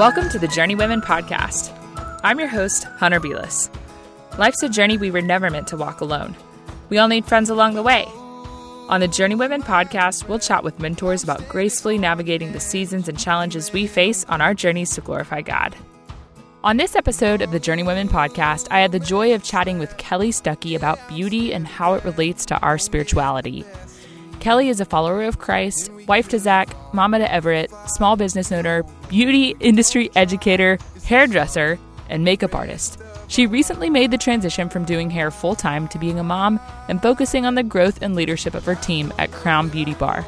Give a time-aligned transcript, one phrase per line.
[0.00, 1.76] Welcome to the Journey Women podcast.
[2.24, 3.68] I'm your host, Hunter Beless.
[4.38, 6.34] Life's a journey we were never meant to walk alone.
[6.88, 8.06] We all need friends along the way.
[8.88, 13.18] On the Journey Women podcast, we'll chat with mentors about gracefully navigating the seasons and
[13.18, 15.76] challenges we face on our journeys to glorify God.
[16.64, 19.98] On this episode of the Journey Women podcast, I had the joy of chatting with
[19.98, 23.66] Kelly Stuckey about beauty and how it relates to our spirituality.
[24.40, 28.84] Kelly is a follower of Christ, wife to Zach, mama to Everett, small business owner,
[29.10, 32.98] beauty industry educator, hairdresser, and makeup artist.
[33.28, 36.58] She recently made the transition from doing hair full time to being a mom
[36.88, 40.24] and focusing on the growth and leadership of her team at Crown Beauty Bar.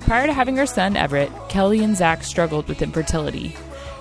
[0.00, 3.56] Prior to having her son, Everett, Kelly and Zach struggled with infertility.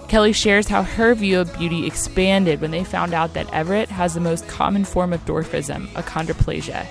[0.09, 4.13] Kelly shares how her view of beauty expanded when they found out that Everett has
[4.13, 6.85] the most common form of dwarfism, achondroplasia.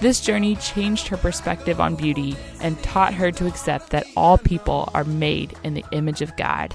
[0.00, 4.88] This journey changed her perspective on beauty and taught her to accept that all people
[4.94, 6.74] are made in the image of God.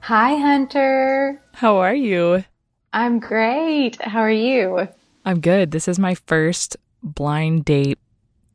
[0.00, 1.40] Hi, Hunter.
[1.54, 2.44] How are you?
[2.92, 4.00] I'm great.
[4.02, 4.88] How are you?
[5.24, 5.70] I'm good.
[5.70, 7.98] This is my first blind date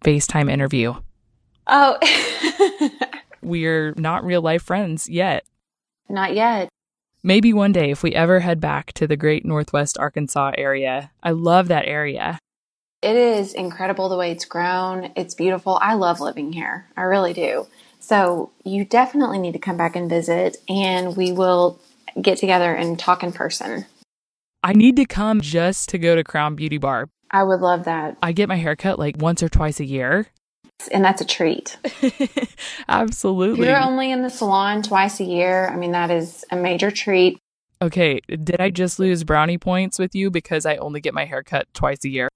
[0.04, 0.96] FaceTime interview.
[1.68, 1.98] Oh,
[3.42, 5.46] We're not real life friends yet.
[6.10, 6.68] not yet.
[7.24, 11.12] Maybe one day if we ever head back to the great Northwest Arkansas area.
[11.24, 12.40] I love that area.
[13.02, 15.12] It is incredible the way it's grown.
[15.16, 15.80] It's beautiful.
[15.82, 16.86] I love living here.
[16.96, 17.66] I really do.
[18.00, 21.80] So, you definitely need to come back and visit, and we will
[22.20, 23.86] get together and talk in person.
[24.64, 27.10] I need to come just to go to Crown Beauty Bar.
[27.32, 28.18] I would love that.
[28.22, 30.28] I get my hair cut like once or twice a year.
[30.92, 31.78] And that's a treat.
[31.84, 32.56] If
[32.88, 33.68] Absolutely.
[33.68, 37.40] you're only in the salon twice a year, I mean, that is a major treat.
[37.82, 41.42] Okay, did I just lose brownie points with you because I only get my hair
[41.42, 42.30] cut twice a year?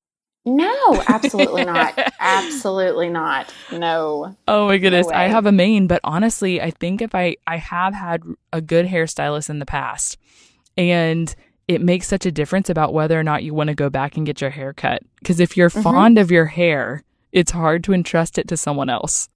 [0.46, 1.98] No, absolutely not.
[2.20, 3.52] absolutely not.
[3.72, 4.36] No.
[4.48, 7.94] Oh my goodness, I have a mane, but honestly, I think if I I have
[7.94, 10.18] had a good hairstylist in the past,
[10.78, 11.34] and
[11.68, 14.26] it makes such a difference about whether or not you want to go back and
[14.26, 15.02] get your hair cut.
[15.20, 19.30] Because if you're fond of your hair, it's hard to entrust it to someone else.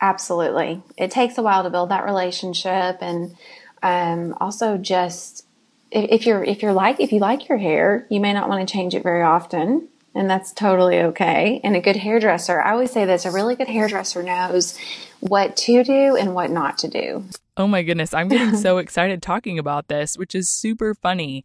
[0.00, 0.82] Absolutely.
[0.96, 3.36] It takes a while to build that relationship and
[3.82, 5.46] um, also just
[5.90, 8.66] if, if you're if you're like if you like your hair, you may not want
[8.66, 9.88] to change it very often.
[10.14, 11.60] And that's totally okay.
[11.64, 14.78] And a good hairdresser, I always say this, a really good hairdresser knows
[15.20, 17.24] what to do and what not to do.
[17.56, 21.44] Oh my goodness, I'm getting so excited talking about this, which is super funny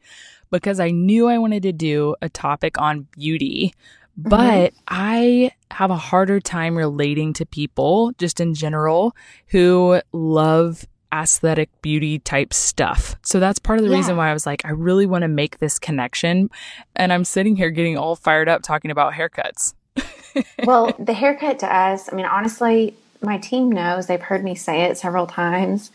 [0.52, 3.74] because I knew I wanted to do a topic on beauty,
[4.20, 4.30] mm-hmm.
[4.30, 9.16] but I have a harder time relating to people just in general
[9.48, 13.16] who love aesthetic beauty type stuff.
[13.24, 13.98] So that's part of the Yeah.
[13.98, 16.50] reason why I was like, I really want to make this connection.
[16.96, 19.74] And I'm sitting here getting all fired up talking about haircuts.
[20.66, 24.84] well, the haircut to us, I mean, honestly, my team knows, they've heard me say
[24.84, 25.92] it several times.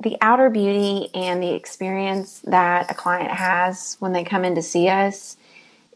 [0.00, 4.62] The outer beauty and the experience that a client has when they come in to
[4.62, 5.36] see us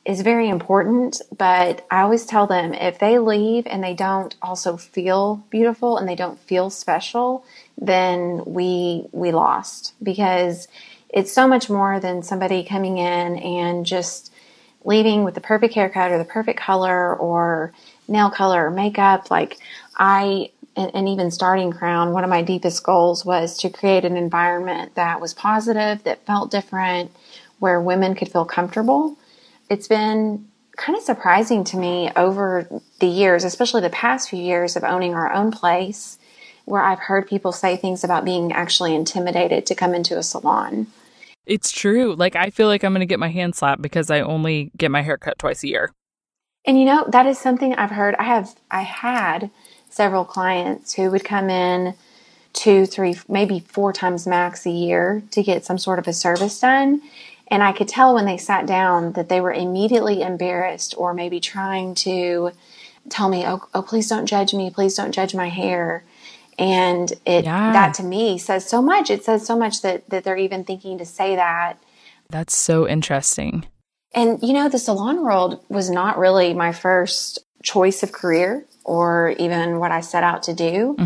[0.05, 1.21] is very important.
[1.37, 6.09] But I always tell them if they leave and they don't also feel beautiful and
[6.09, 7.45] they don't feel special,
[7.81, 10.69] then we we lost because
[11.09, 14.33] it's so much more than somebody coming in and just
[14.85, 17.73] leaving with the perfect haircut or the perfect color or
[18.07, 19.31] nail color or makeup.
[19.31, 19.59] Like
[19.97, 24.17] I, and, and even starting Crown, one of my deepest goals was to create an
[24.17, 27.11] environment that was positive, that felt different,
[27.59, 29.17] where women could feel comfortable.
[29.69, 32.69] It's been kind of surprising to me over
[33.01, 36.19] the years, especially the past few years of owning our own place,
[36.71, 40.87] where I've heard people say things about being actually intimidated to come into a salon.
[41.45, 42.15] It's true.
[42.15, 44.91] Like, I feel like I'm going to get my hand slapped because I only get
[44.91, 45.93] my hair cut twice a year.
[46.65, 48.15] And you know, that is something I've heard.
[48.17, 49.51] I have, I had
[49.89, 51.95] several clients who would come in
[52.53, 56.61] two, three, maybe four times max a year to get some sort of a service
[56.61, 57.03] done.
[57.49, 61.41] And I could tell when they sat down that they were immediately embarrassed or maybe
[61.41, 62.53] trying to
[63.09, 64.71] tell me, oh, oh please don't judge me.
[64.71, 66.05] Please don't judge my hair.
[66.61, 67.73] And it, Yeah.
[67.73, 69.11] that to me says so much.
[69.11, 71.79] It says so much that, that they're even thinking to say that.
[72.29, 73.67] That's so interesting.
[74.15, 79.31] And you know, the salon world was not really my first choice of career or
[79.39, 80.97] even what I set out to do.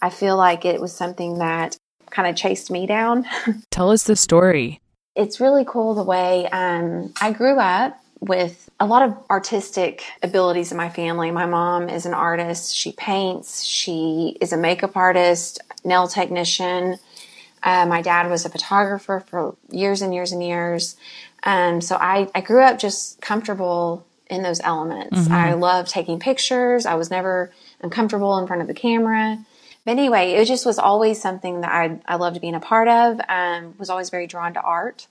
[0.00, 1.76] I feel like it was something that
[2.10, 3.26] kind of chased me down.
[3.70, 4.80] Tell us the story.
[5.16, 10.72] it's really cool the way um, I grew up with a lot of artistic abilities
[10.72, 11.30] in my family.
[11.30, 12.74] My mom is an artist.
[12.74, 13.62] She paints.
[13.62, 16.96] She is a makeup artist, nail technician.
[17.62, 20.96] Uh, my dad was a photographer for years and years and years.
[21.44, 25.28] Um, so I, I grew up just comfortable in those elements.
[25.34, 26.86] I love taking pictures.
[26.86, 29.38] I was never uncomfortable in front of the camera.
[29.84, 33.20] But anyway, it just was always something that I, I loved being a part of.
[33.28, 35.06] Um, was always very drawn to art.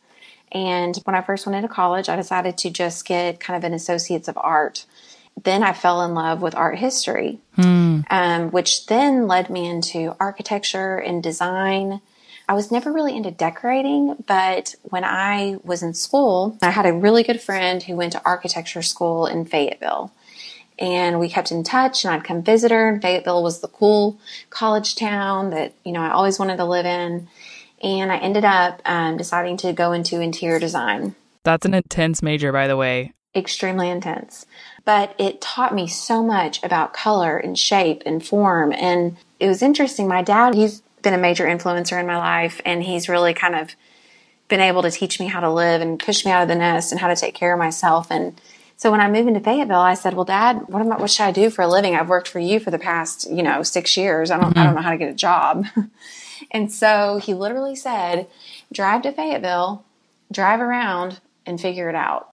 [0.52, 3.74] And when I first went into college, I decided to just get kind of an
[3.74, 4.86] associates of art.
[5.44, 8.02] Then I fell in love with art history, Hmm.
[8.10, 12.02] um, which then led me into architecture and design.
[12.48, 16.94] I was never really into decorating, but when I was in school, I had a
[16.94, 20.12] really good friend who went to architecture school in Fayetteville.
[20.80, 22.90] And we kept in touch, and I'd come visit her.
[22.90, 24.18] And Fayetteville was the cool
[24.50, 27.28] college town that, you know, I always wanted to live in.
[27.82, 32.52] And I ended up um, deciding to go into interior design That's an intense major,
[32.52, 33.14] by the way.
[33.36, 34.46] extremely intense.
[34.86, 38.74] But it taught me so much about color and shape and form.
[38.74, 40.08] And it was interesting.
[40.08, 43.76] My dad, he's been a major influencer in my life, and he's really kind of
[44.48, 46.92] been able to teach me how to live and push me out of the nest
[46.92, 48.10] and how to take care of myself.
[48.10, 48.40] And
[48.80, 51.26] so when I moved into Fayetteville, I said, "Well, Dad, what am I, what should
[51.26, 51.96] I do for a living?
[51.96, 54.32] I've worked for you for the past, you know, six years.
[54.32, 54.76] I don't, I don't mm-hmm.
[54.78, 55.66] know how to get a job."
[56.52, 58.28] and so he literally said,
[58.72, 59.84] "Drive to Fayetteville,
[60.32, 62.30] drive around, and figure it out."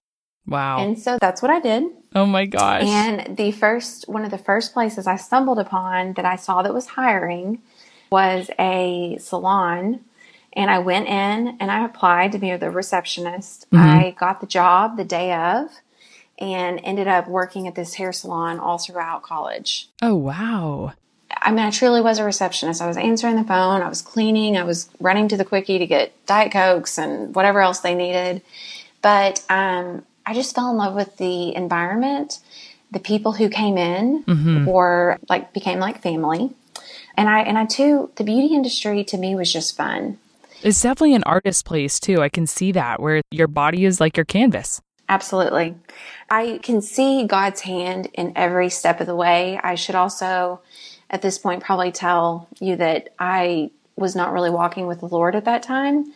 [0.47, 0.79] Wow.
[0.79, 1.83] And so that's what I did.
[2.15, 2.83] oh my gosh.
[2.83, 6.73] And the first, one of the first places I stumbled upon that I saw that
[6.73, 7.61] was hiring
[8.09, 9.99] was a salon.
[10.53, 13.69] And I went in and I applied to be the receptionist.
[13.71, 13.83] Mm-hmm.
[13.83, 15.69] I got the job the day of
[16.39, 19.89] and ended up working at this hair salon all throughout college.
[20.01, 20.93] oh wow.
[21.41, 22.81] I mean, I truly was a receptionist.
[22.81, 25.85] I was answering the phone, I was cleaning, I was running to the quickie to
[25.85, 28.41] get Diet Cokes and whatever else they needed.
[29.01, 32.39] But um, I just fell in love with the environment.
[32.91, 36.51] The people who came in were like became like family,
[37.15, 40.19] and I and I too the beauty industry to me was just fun.
[40.63, 42.21] It's definitely an artist place too.
[42.21, 44.81] I can see that where your body is like your canvas.
[45.09, 45.75] Absolutely.
[46.29, 49.59] I can see God's hand in every step of the way.
[49.61, 50.59] I should also,
[51.09, 55.35] at this point, probably tell you that I was not really walking with the Lord
[55.35, 56.13] at that time.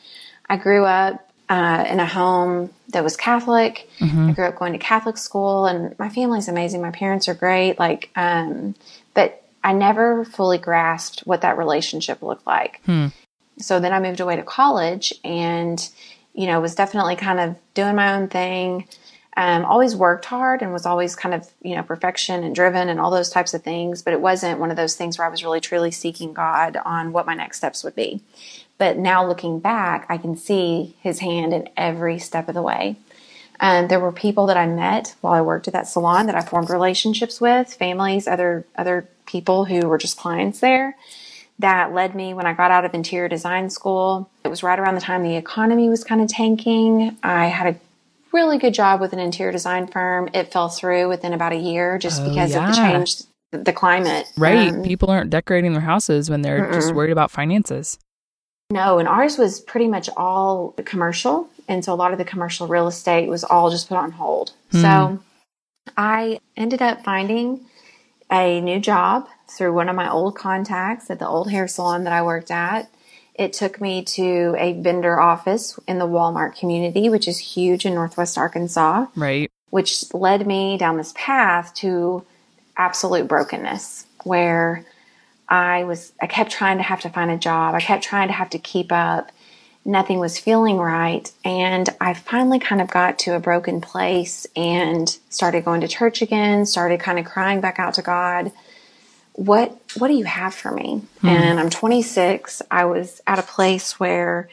[0.49, 3.89] I grew up uh, in a home that was Catholic.
[4.29, 6.81] I grew up going to Catholic school, and my family's amazing.
[6.81, 7.79] My parents are great.
[7.79, 8.75] Like, um,
[9.13, 12.81] but I never fully grasped what that relationship looked like.
[13.59, 15.89] So then I moved away to college and,
[16.33, 18.88] you know, was definitely kind of doing my own thing.
[19.38, 23.00] Um, always worked hard and was always kind of, you know, perfection and driven and
[23.00, 24.01] all those types of things.
[24.01, 27.13] But it wasn't one of those things where I was really truly seeking God on
[27.13, 28.22] what my next steps would be.
[28.78, 32.98] But now looking back, I can see his hand in every step of the way.
[33.60, 36.42] Um, there were people that I met while I worked at that salon that I
[36.42, 40.98] formed relationships with, families, other other people who were just clients there
[41.61, 44.29] that led me when I got out of interior design school.
[44.43, 47.17] It was right around the time the economy was kind of tanking.
[47.23, 47.79] I had a
[48.33, 50.29] really good job with an interior design firm.
[50.33, 53.15] It fell through within about a year just Oh, because of the change,
[53.51, 54.27] the climate.
[54.37, 54.71] Right.
[54.73, 57.97] Um, People aren't decorating their houses when they're just worried about finances.
[58.71, 61.49] no, and ours was pretty much all commercial.
[61.67, 64.51] And so a lot of the commercial real estate was all just put on hold.
[64.71, 65.19] So
[65.97, 67.61] I ended up finding
[68.31, 69.27] a new job
[69.57, 72.89] through one of my old contacts at the old hair salon that I worked at.
[73.36, 77.94] It took me to a vendor office in the Walmart community, which is huge in
[77.94, 79.50] Northwest Arkansas, Right.
[79.69, 82.24] which led me down this path to
[82.77, 84.86] absolute brokenness where
[85.50, 87.75] I was, I kept trying to have to find a job.
[87.75, 89.31] I kept trying to have to keep up.
[89.83, 91.30] Nothing was feeling right.
[91.44, 96.21] And I finally kind of got to a broken place and started going to church
[96.21, 98.52] again, started kind of crying back out to God.
[99.33, 101.02] What, what do you have for me?
[101.23, 102.61] And I'm 26.
[102.69, 104.50] I was at a place where,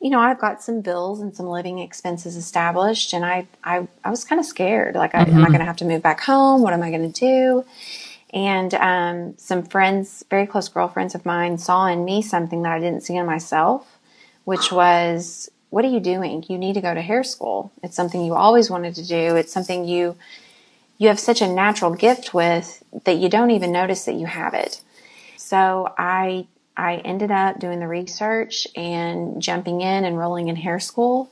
[0.00, 3.12] you know, I've got some bills and some living expenses established.
[3.12, 4.94] And I, I, I was kind of scared.
[4.94, 6.62] Like, I, am I going to have to move back home?
[6.62, 7.64] What am I going to do?
[8.32, 12.80] And um, some friends, very close girlfriends of mine, saw in me something that I
[12.80, 13.98] didn't see in myself,
[14.44, 16.44] which was, what are you doing?
[16.48, 17.70] You need to go to hair school.
[17.82, 19.36] It's something you always wanted to do.
[19.36, 20.16] It's something you
[21.02, 24.54] you have such a natural gift with that you don't even notice that you have
[24.54, 24.80] it.
[25.36, 30.78] So I I ended up doing the research and jumping in and rolling in hair
[30.78, 31.28] school.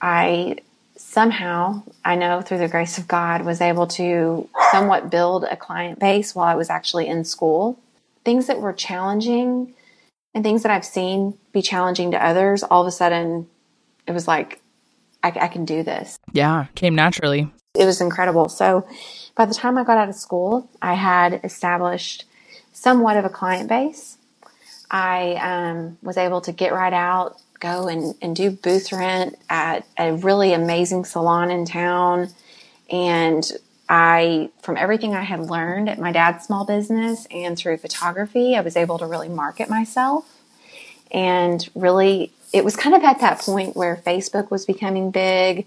[0.00, 0.56] I
[0.96, 6.00] somehow, I know through the grace of God, was able to somewhat build a client
[6.00, 7.78] base while I was actually in school.
[8.24, 9.74] Things that were challenging
[10.34, 13.48] and things that I've seen be challenging to others, all of a sudden
[14.08, 14.60] it was like,
[15.22, 16.18] I, I can do this.
[16.32, 16.66] Yeah.
[16.74, 17.52] Came naturally.
[17.74, 18.48] It was incredible.
[18.48, 18.86] So
[19.36, 22.24] by the time I got out of school, I had established
[22.72, 24.18] somewhat of a client base.
[24.90, 29.86] I um, was able to get right out, go and, and do booth rent at
[29.98, 32.30] a really amazing salon in town
[32.90, 33.50] and
[33.88, 38.60] I, from everything I had learned at my dad's small business and through photography, I
[38.62, 40.26] was able to really market myself.
[41.12, 45.66] And really, it was kind of at that point where Facebook was becoming big,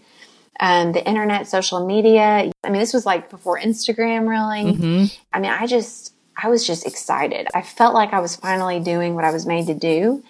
[0.60, 2.52] um, the internet, social media.
[2.64, 4.74] I mean, this was like before Instagram, really.
[4.74, 5.06] Mm-hmm.
[5.34, 7.48] I mean, I just, I was just excited.
[7.54, 10.24] I felt like I was finally doing what I was made to do.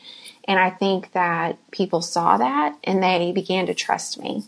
[0.48, 4.43] And I think that people saw that and they began to trust me.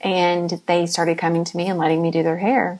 [0.00, 2.78] And they started coming to me and letting me do their hair.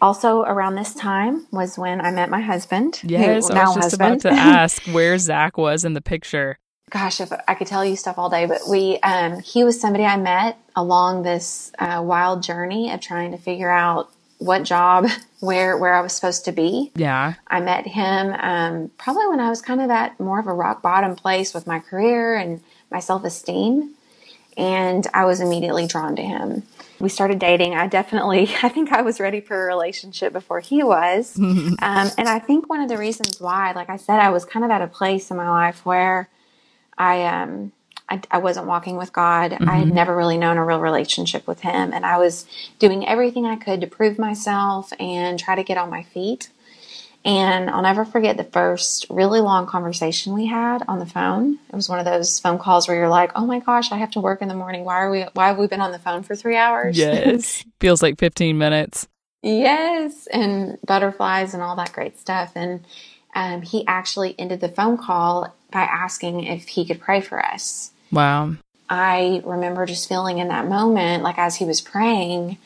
[0.00, 3.00] Also, around this time was when I met my husband.
[3.04, 4.24] Yes, who, I was just husband.
[4.24, 6.58] about to ask where Zach was in the picture.
[6.88, 10.04] Gosh, if I could tell you stuff all day, but we, um, he was somebody
[10.04, 15.06] I met along this uh, wild journey of trying to figure out what job,
[15.40, 16.90] where where I was supposed to be.
[16.96, 17.34] Yeah.
[17.46, 20.82] I met him um, probably when I was kind of at more of a rock
[20.82, 22.60] bottom place with my career and
[22.90, 23.94] my self esteem,
[24.56, 26.62] and I was immediately drawn to him.
[26.98, 27.74] We started dating.
[27.74, 32.28] I definitely, I think I was ready for a relationship before he was, um, and
[32.28, 34.80] I think one of the reasons why, like I said, I was kind of at
[34.80, 36.30] a place in my life where
[36.96, 37.72] I um
[38.10, 39.52] I, I wasn't walking with God.
[39.52, 39.68] Mm-hmm.
[39.68, 39.94] I had mm-hmm.
[39.94, 41.92] never really known a real relationship with Him.
[41.92, 42.46] And I was
[42.78, 46.50] doing everything I could to prove myself and try to get on my feet.
[47.22, 51.58] And I'll never forget the first really long conversation we had on the phone.
[51.68, 54.10] It was one of those phone calls where you're like, "Oh my gosh, I have
[54.12, 54.84] to work in the morning.
[54.84, 55.26] Why are we?
[55.34, 59.06] Why have we been on the phone for three hours?" Yes, feels like 15 minutes.
[59.42, 62.52] yes, and butterflies and all that great stuff.
[62.54, 62.86] And
[63.34, 67.92] um, he actually ended the phone call by asking if he could pray for us.
[68.12, 68.54] Wow.
[68.88, 72.58] I remember just feeling in that moment, like as he was praying,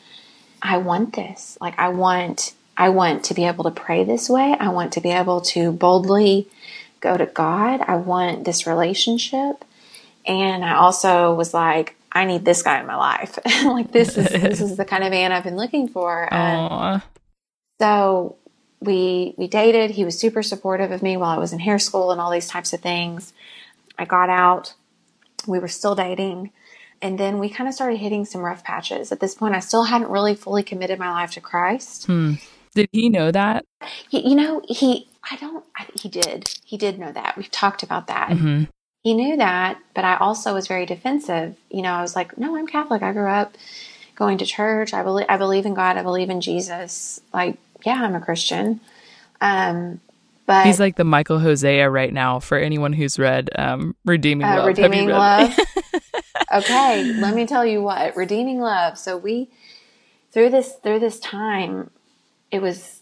[0.61, 1.57] I want this.
[1.61, 4.55] Like I want, I want to be able to pray this way.
[4.59, 6.47] I want to be able to boldly
[6.99, 7.81] go to God.
[7.81, 9.63] I want this relationship.
[10.25, 13.37] And I also was like, I need this guy in my life.
[13.65, 16.33] like this is this is the kind of man I've been looking for.
[16.33, 17.03] And
[17.79, 18.37] so
[18.79, 19.91] we we dated.
[19.91, 22.47] He was super supportive of me while I was in hair school and all these
[22.47, 23.33] types of things.
[23.99, 24.73] I got out
[25.47, 26.51] we were still dating.
[27.01, 29.11] And then we kind of started hitting some rough patches.
[29.11, 32.05] At this point, I still hadn't really fully committed my life to Christ.
[32.05, 32.33] Hmm.
[32.73, 33.65] Did he know that?
[34.09, 36.49] He, you know, he, I don't, I, he did.
[36.63, 37.37] He did know that.
[37.37, 38.29] We've talked about that.
[38.29, 38.65] Mm-hmm.
[39.03, 41.55] He knew that, but I also was very defensive.
[41.69, 43.03] You know, I was like, no, I'm Catholic.
[43.03, 43.55] I grew up
[44.15, 44.93] going to church.
[44.93, 45.97] I believe, I believe in God.
[45.97, 47.21] I believe in Jesus.
[47.33, 48.79] Like, yeah, I'm a Christian.
[49.41, 50.01] Um,
[50.45, 54.57] but he's like the Michael Hosea right now for anyone who's read um, Redeeming uh,
[54.57, 54.67] Love.
[54.67, 55.57] Redeeming Love.
[56.53, 58.97] okay, let me tell you what Redeeming Love.
[58.97, 59.49] So we
[60.31, 61.89] through this through this time,
[62.51, 63.01] it was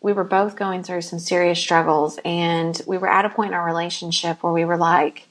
[0.00, 3.54] we were both going through some serious struggles, and we were at a point in
[3.54, 5.26] our relationship where we were like,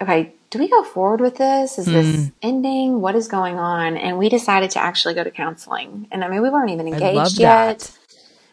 [0.00, 0.32] okay.
[0.50, 1.80] Do we go forward with this?
[1.80, 1.92] Is mm.
[1.94, 2.28] this hmm.
[2.40, 3.00] ending?
[3.00, 3.96] What is going on?
[3.96, 6.06] And we decided to actually go to counseling.
[6.12, 7.90] And I mean, we weren't even engaged yet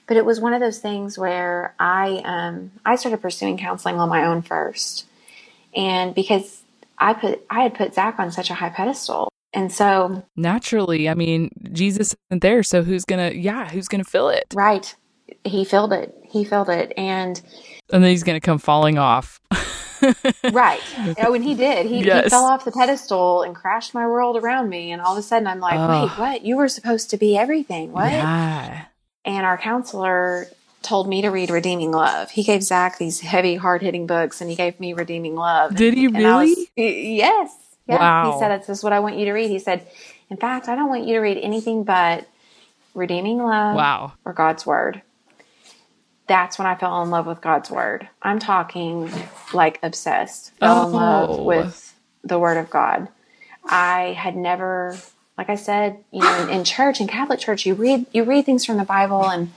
[0.07, 4.09] but it was one of those things where I um, I started pursuing counseling on
[4.09, 5.05] my own first,
[5.75, 6.63] and because
[6.97, 11.13] I put I had put Zach on such a high pedestal, and so naturally, I
[11.13, 14.45] mean, Jesus isn't there, so who's gonna yeah, who's gonna fill it?
[14.53, 14.93] Right,
[15.43, 16.15] he filled it.
[16.23, 17.41] He filled it, and
[17.91, 19.39] and then he's gonna come falling off.
[20.51, 20.81] right.
[21.19, 21.85] Oh, and he did.
[21.85, 22.25] He, yes.
[22.25, 24.91] he, fell off the pedestal and crashed my world around me.
[24.91, 26.01] And all of a sudden, I'm like, oh.
[26.01, 26.41] wait, what?
[26.43, 27.91] You were supposed to be everything.
[27.91, 28.11] What?
[28.11, 28.85] Yeah.
[29.25, 30.47] And our counselor
[30.81, 32.31] told me to read Redeeming Love.
[32.31, 35.75] He gave Zach these heavy, hard hitting books and he gave me Redeeming Love.
[35.75, 36.55] Did he really?
[36.55, 37.55] Was, yes.
[37.87, 37.99] Yeah.
[37.99, 38.33] Wow.
[38.33, 39.49] He said, This is what I want you to read.
[39.49, 39.87] He said,
[40.29, 42.27] In fact, I don't want you to read anything but
[42.93, 44.13] Redeeming Love wow.
[44.25, 45.01] or God's Word.
[46.27, 48.07] That's when I fell in love with God's Word.
[48.21, 49.11] I'm talking
[49.53, 50.53] like obsessed.
[50.59, 50.87] Fell oh.
[50.87, 51.43] in love oh.
[51.43, 53.07] with the Word of God.
[53.65, 54.97] I had never
[55.37, 58.45] like I said, you know, in, in church, in Catholic church, you read you read
[58.45, 59.51] things from the Bible, and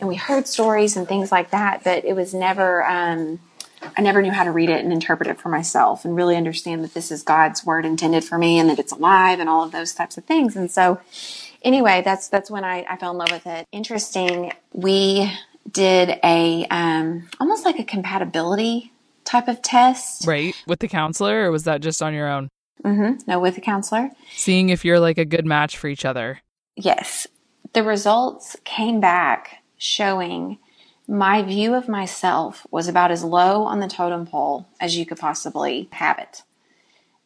[0.00, 2.84] and we heard stories and things like that, but it was never.
[2.84, 3.40] Um,
[3.96, 6.82] I never knew how to read it and interpret it for myself, and really understand
[6.82, 9.72] that this is God's word intended for me, and that it's alive, and all of
[9.72, 10.56] those types of things.
[10.56, 11.00] And so,
[11.62, 13.66] anyway, that's that's when I, I fell in love with it.
[13.72, 14.52] Interesting.
[14.72, 15.30] We
[15.70, 18.92] did a um, almost like a compatibility
[19.24, 22.48] type of test, right, with the counselor, or was that just on your own?
[22.86, 23.28] Mm-hmm.
[23.28, 24.10] No, with a counselor.
[24.36, 26.40] Seeing if you're like a good match for each other.
[26.76, 27.26] Yes.
[27.72, 30.58] The results came back showing
[31.08, 35.18] my view of myself was about as low on the totem pole as you could
[35.18, 36.42] possibly have it.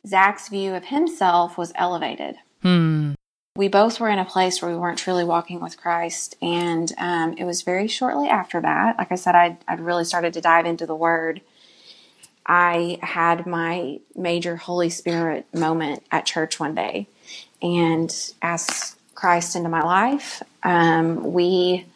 [0.07, 2.37] Zach's view of himself was elevated.
[2.63, 3.13] Hmm.
[3.57, 6.37] We both were in a place where we weren't truly walking with Christ.
[6.41, 10.33] And um, it was very shortly after that, like I said, I'd, I'd really started
[10.35, 11.43] to dive into the Word
[12.47, 17.07] I had my major Holy Spirit moment at church one day
[17.63, 20.43] and asked Christ into my life.
[20.63, 21.87] Um, we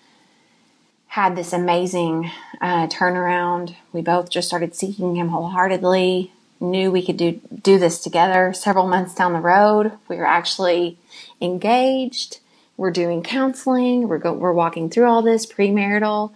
[1.08, 3.76] had this amazing uh, turnaround.
[3.92, 6.32] We both just started seeking Him wholeheartedly.
[6.60, 8.52] Knew we could do do this together.
[8.52, 10.98] Several months down the road, we were actually
[11.40, 12.40] engaged.
[12.76, 14.08] We're doing counseling.
[14.08, 16.32] We're go, we're walking through all this premarital,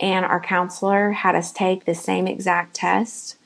[0.00, 3.36] and our counselor had us take the same exact test.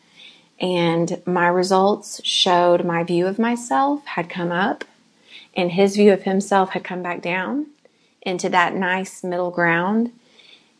[0.60, 4.84] And my results showed my view of myself had come up,
[5.54, 7.66] and his view of himself had come back down
[8.22, 10.12] into that nice middle ground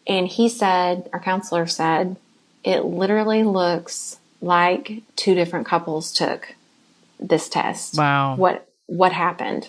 [0.07, 2.17] and he said, our counselor said,
[2.65, 6.55] it literally looks like two different couples took
[7.21, 7.97] this test.
[7.97, 8.37] Wow.
[8.37, 9.69] What what happened?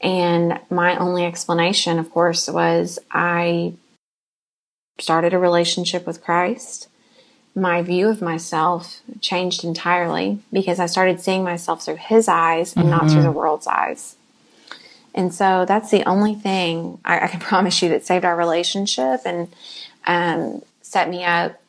[0.00, 3.74] And my only explanation, of course, was I
[5.02, 6.88] started a relationship with Christ.
[7.54, 12.84] My view of myself changed entirely because I started seeing myself through his eyes and
[12.84, 12.90] mm-hmm.
[12.90, 13.24] not through mm-hmm.
[13.24, 14.16] the world's eyes.
[15.14, 19.20] And so that's the only thing I, I can promise you that saved our relationship
[19.26, 19.48] and
[20.06, 21.60] um, set me up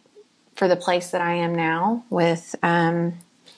[0.56, 3.14] for the place that I am now with um,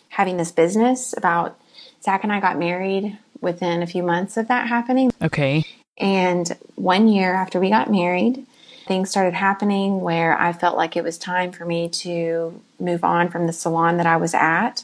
[0.09, 1.13] having this business.
[1.15, 1.59] About
[2.01, 5.11] Zach and I got married within a few months of that happening.
[5.21, 5.65] Okay.
[5.97, 8.45] And one year after we got married,
[8.85, 13.29] things started happening where I felt like it was time for me to move on
[13.29, 14.83] from the salon that I was at.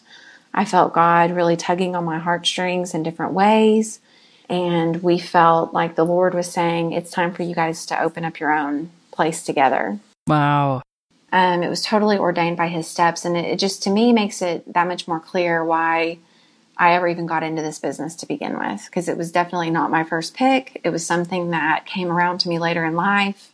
[0.53, 3.99] I felt God really tugging on my heartstrings in different ways.
[4.49, 8.25] And we felt like the Lord was saying, it's time for you guys to open
[8.25, 9.99] up your own place together.
[10.27, 10.81] Wow.
[11.31, 13.23] Um, it was totally ordained by his steps.
[13.23, 16.17] And it, it just, to me, makes it that much more clear why
[16.75, 18.85] I ever even got into this business to begin with.
[18.87, 20.81] Because it was definitely not my first pick.
[20.83, 23.50] It was something that came around to me later in life.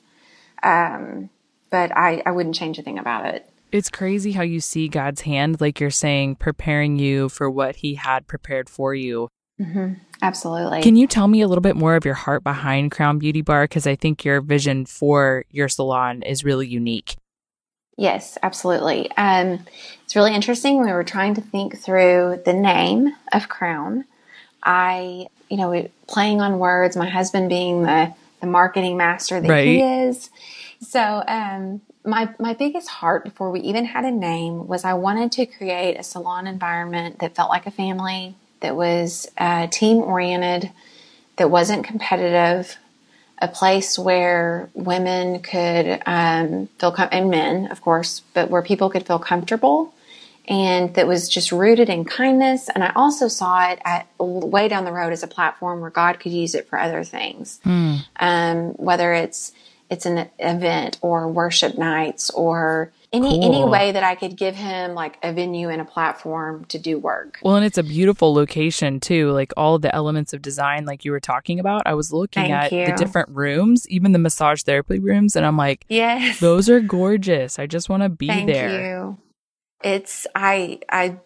[0.63, 1.29] Um,
[1.69, 3.49] but I, I wouldn't change a thing about it.
[3.71, 7.95] It's crazy how you see God's hand, like you're saying, preparing you for what He
[7.95, 9.27] had prepared for you.
[9.59, 9.95] Mm-hmm.
[10.21, 10.81] Absolutely.
[10.81, 13.65] Can you tell me a little bit more of your heart behind Crown Beauty Bar?
[13.65, 17.15] Because I think your vision for your salon is really unique.
[17.97, 19.11] Yes, absolutely.
[19.17, 19.65] Um,
[20.03, 20.81] it's really interesting.
[20.81, 24.05] We were trying to think through the name of Crown.
[24.63, 29.67] I, you know, playing on words, my husband being the, the marketing master that right.
[29.67, 30.29] he is.
[30.79, 35.31] So, um, my, my biggest heart before we even had a name was I wanted
[35.33, 40.71] to create a salon environment that felt like a family, that was uh, team oriented,
[41.35, 42.77] that wasn't competitive,
[43.39, 48.89] a place where women could um, feel com- and men, of course, but where people
[48.89, 49.93] could feel comfortable,
[50.47, 52.69] and that was just rooted in kindness.
[52.69, 56.19] And I also saw it at way down the road as a platform where God
[56.19, 57.99] could use it for other things, mm.
[58.19, 59.51] um, whether it's
[59.89, 63.45] it's an event or worship nights or any cool.
[63.45, 66.99] any way that I could give him like a venue and a platform to do
[66.99, 67.39] work.
[67.41, 69.31] Well, and it's a beautiful location too.
[69.31, 71.83] Like all the elements of design, like you were talking about.
[71.85, 72.85] I was looking Thank at you.
[72.85, 77.57] the different rooms, even the massage therapy rooms, and I'm like, yes, those are gorgeous.
[77.59, 78.89] I just want to be Thank there.
[78.89, 79.17] You.
[79.83, 81.17] It's I I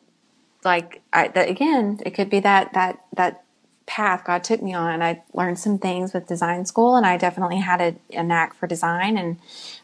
[0.63, 1.99] like I that, again.
[2.05, 3.43] It could be that that that
[3.91, 5.01] path God took me on.
[5.01, 8.65] I learned some things with design school, and I definitely had a, a knack for
[8.65, 9.17] design.
[9.17, 9.37] And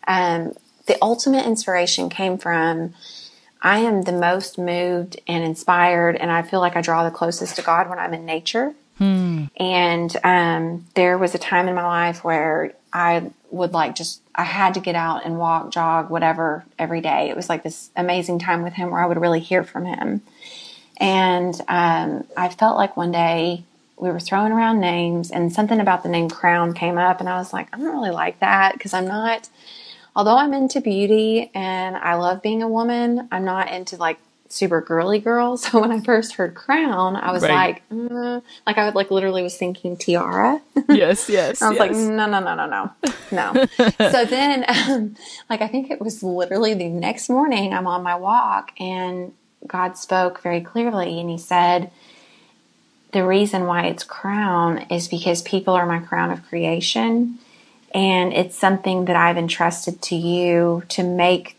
[0.08, 0.54] um,
[0.86, 2.94] the ultimate inspiration came from
[3.62, 7.58] I am the most moved and inspired, and I feel like I draw the closest
[7.58, 8.74] to God when I'm in nature.
[8.98, 9.46] Hmm.
[9.58, 14.44] And um, there was a time in my life where I would like just, I
[14.44, 17.30] had to get out and walk, jog, whatever, every day.
[17.30, 20.22] It was like this amazing time with Him where I would really hear from Him.
[21.00, 23.66] And um, I felt like one day
[23.98, 27.38] we were throwing around names, and something about the name Crown came up, and I
[27.38, 29.50] was like, I don't really like that because I'm not
[30.18, 34.18] although I'm into beauty and I love being a woman, I'm not into like
[34.50, 35.68] super girly girls.
[35.68, 37.52] So when I first heard crown, I was right.
[37.52, 38.42] like, mm.
[38.66, 40.60] like I would like literally was thinking tiara.
[40.90, 41.62] Yes, yes.
[41.62, 41.80] I was yes.
[41.80, 42.92] like, no, no, no, no, no,
[43.32, 43.66] no.
[44.10, 45.16] so then, um,
[45.50, 49.34] like I think it was literally the next morning, I'm on my walk and
[49.68, 51.92] God spoke very clearly, and He said.
[53.12, 57.40] The reason why it's crown is because people are my crown of creation
[57.94, 61.56] and it's something that I've entrusted to you to make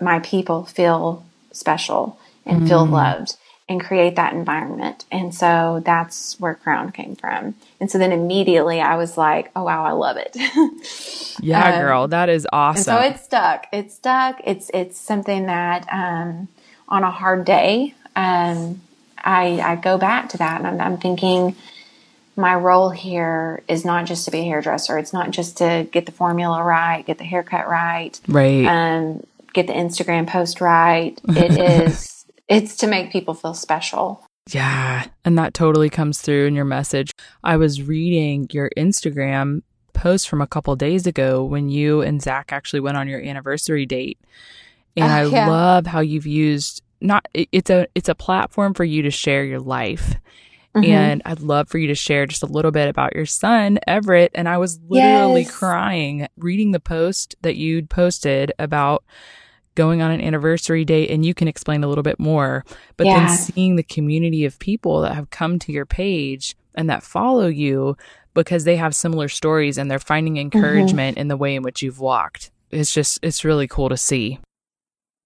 [0.00, 2.68] my people feel special and mm.
[2.68, 3.36] feel loved
[3.68, 5.04] and create that environment.
[5.12, 7.54] And so that's where Crown came from.
[7.80, 10.36] And so then immediately I was like, oh, wow, I love it.
[11.42, 12.84] yeah, um, girl, that is awesome.
[12.84, 13.66] so it stuck.
[13.72, 14.40] It stuck.
[14.44, 16.48] It's, it's something that, um,
[16.88, 18.80] on a hard day, um,
[19.28, 21.54] I, I go back to that and I'm, I'm thinking,
[22.34, 24.96] my role here is not just to be a hairdresser.
[24.96, 29.66] It's not just to get the formula right, get the haircut right, right, um, get
[29.66, 31.20] the Instagram post right.
[31.28, 32.24] It is.
[32.48, 34.24] It's to make people feel special.
[34.50, 35.04] Yeah.
[35.26, 37.12] And that totally comes through in your message.
[37.44, 39.60] I was reading your Instagram
[39.92, 43.84] post from a couple days ago when you and Zach actually went on your anniversary
[43.84, 44.18] date.
[44.96, 45.48] And uh, I yeah.
[45.48, 49.60] love how you've used not it's a it's a platform for you to share your
[49.60, 50.16] life.
[50.76, 50.90] Mm-hmm.
[50.90, 54.32] And I'd love for you to share just a little bit about your son, Everett.
[54.34, 55.50] And I was literally yes.
[55.50, 59.02] crying reading the post that you'd posted about
[59.74, 62.64] going on an anniversary date and you can explain a little bit more.
[62.96, 63.26] But yeah.
[63.26, 67.46] then seeing the community of people that have come to your page and that follow
[67.46, 67.96] you
[68.34, 70.56] because they have similar stories and they're finding mm-hmm.
[70.56, 71.22] encouragement mm-hmm.
[71.22, 72.50] in the way in which you've walked.
[72.70, 74.38] It's just, it's really cool to see.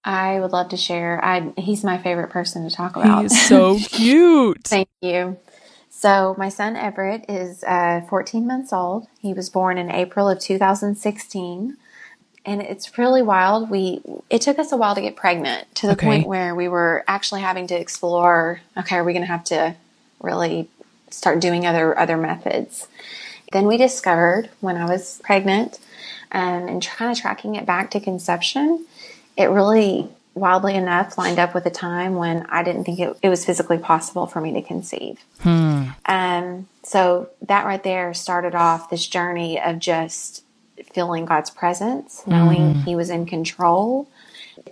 [0.04, 1.24] I would love to share.
[1.24, 3.22] I he's my favorite person to talk about.
[3.22, 4.64] He's so cute.
[4.64, 5.38] Thank you.
[5.90, 9.06] So my son Everett is uh, 14 months old.
[9.20, 11.76] He was born in April of 2016,
[12.44, 13.70] and it's really wild.
[13.70, 16.06] We it took us a while to get pregnant to the okay.
[16.06, 18.60] point where we were actually having to explore.
[18.76, 19.76] Okay, are we going to have to
[20.20, 20.68] really
[21.10, 22.88] start doing other other methods?
[23.52, 25.78] Then we discovered when I was pregnant
[26.32, 28.86] um, and kind of tracking it back to conception
[29.36, 33.28] it really, wildly enough, lined up with a time when I didn't think it, it
[33.28, 35.20] was physically possible for me to conceive.
[35.40, 35.88] Hmm.
[36.06, 40.44] Um, so that right there started off this journey of just
[40.92, 42.84] feeling God's presence, knowing mm.
[42.84, 44.08] He was in control.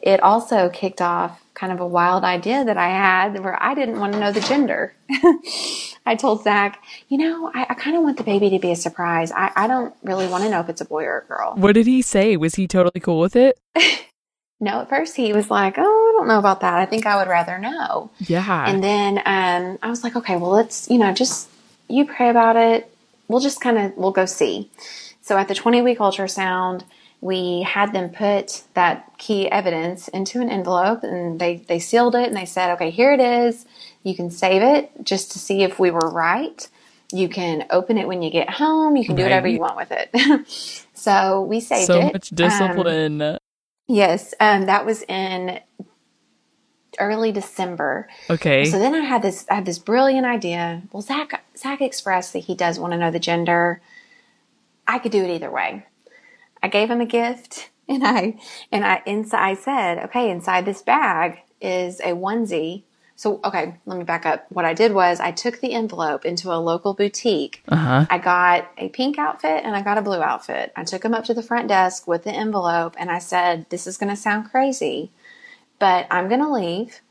[0.02, 4.00] It also kicked off kind of a wild idea that I had where I didn't
[4.00, 4.94] want to know the gender.
[6.06, 8.76] I told Zach, you know, I, I kind of want the baby to be a
[8.76, 9.30] surprise.
[9.32, 11.54] I, I don't really want to know if it's a boy or a girl.
[11.56, 12.36] What did he say?
[12.36, 13.58] Was he totally cool with it?
[14.62, 16.74] No, at first he was like, "Oh, I don't know about that.
[16.74, 18.68] I think I would rather know." Yeah.
[18.68, 21.48] And then um, I was like, "Okay, well, let's you know just
[21.88, 22.92] you pray about it.
[23.26, 24.70] We'll just kind of we'll go see."
[25.22, 26.82] So at the 20 week ultrasound,
[27.20, 32.28] we had them put that key evidence into an envelope, and they they sealed it,
[32.28, 33.64] and they said, "Okay, here it is.
[34.02, 36.68] You can save it just to see if we were right."
[37.12, 38.94] You can open it when you get home.
[38.94, 40.86] You can do whatever you want with it.
[40.94, 42.02] so we saved so it.
[42.02, 43.20] So much discipline.
[43.20, 43.38] Um,
[43.90, 45.58] Yes, um, that was in
[47.00, 48.08] early December.
[48.30, 48.64] Okay.
[48.64, 50.82] So then I had this I had this brilliant idea.
[50.92, 53.80] Well, Zach Zach expressed that he does want to know the gender.
[54.86, 55.86] I could do it either way.
[56.62, 58.38] I gave him a gift, and I
[58.70, 62.84] and I inside I said, okay, inside this bag is a onesie
[63.20, 64.46] so, okay, let me back up.
[64.48, 67.62] What I did was I took the envelope into a local boutique.
[67.68, 68.06] Uh-huh.
[68.08, 70.72] I got a pink outfit and I got a blue outfit.
[70.74, 73.86] I took them up to the front desk with the envelope and I said, This
[73.86, 75.10] is going to sound crazy,
[75.78, 77.02] but I'm going to leave.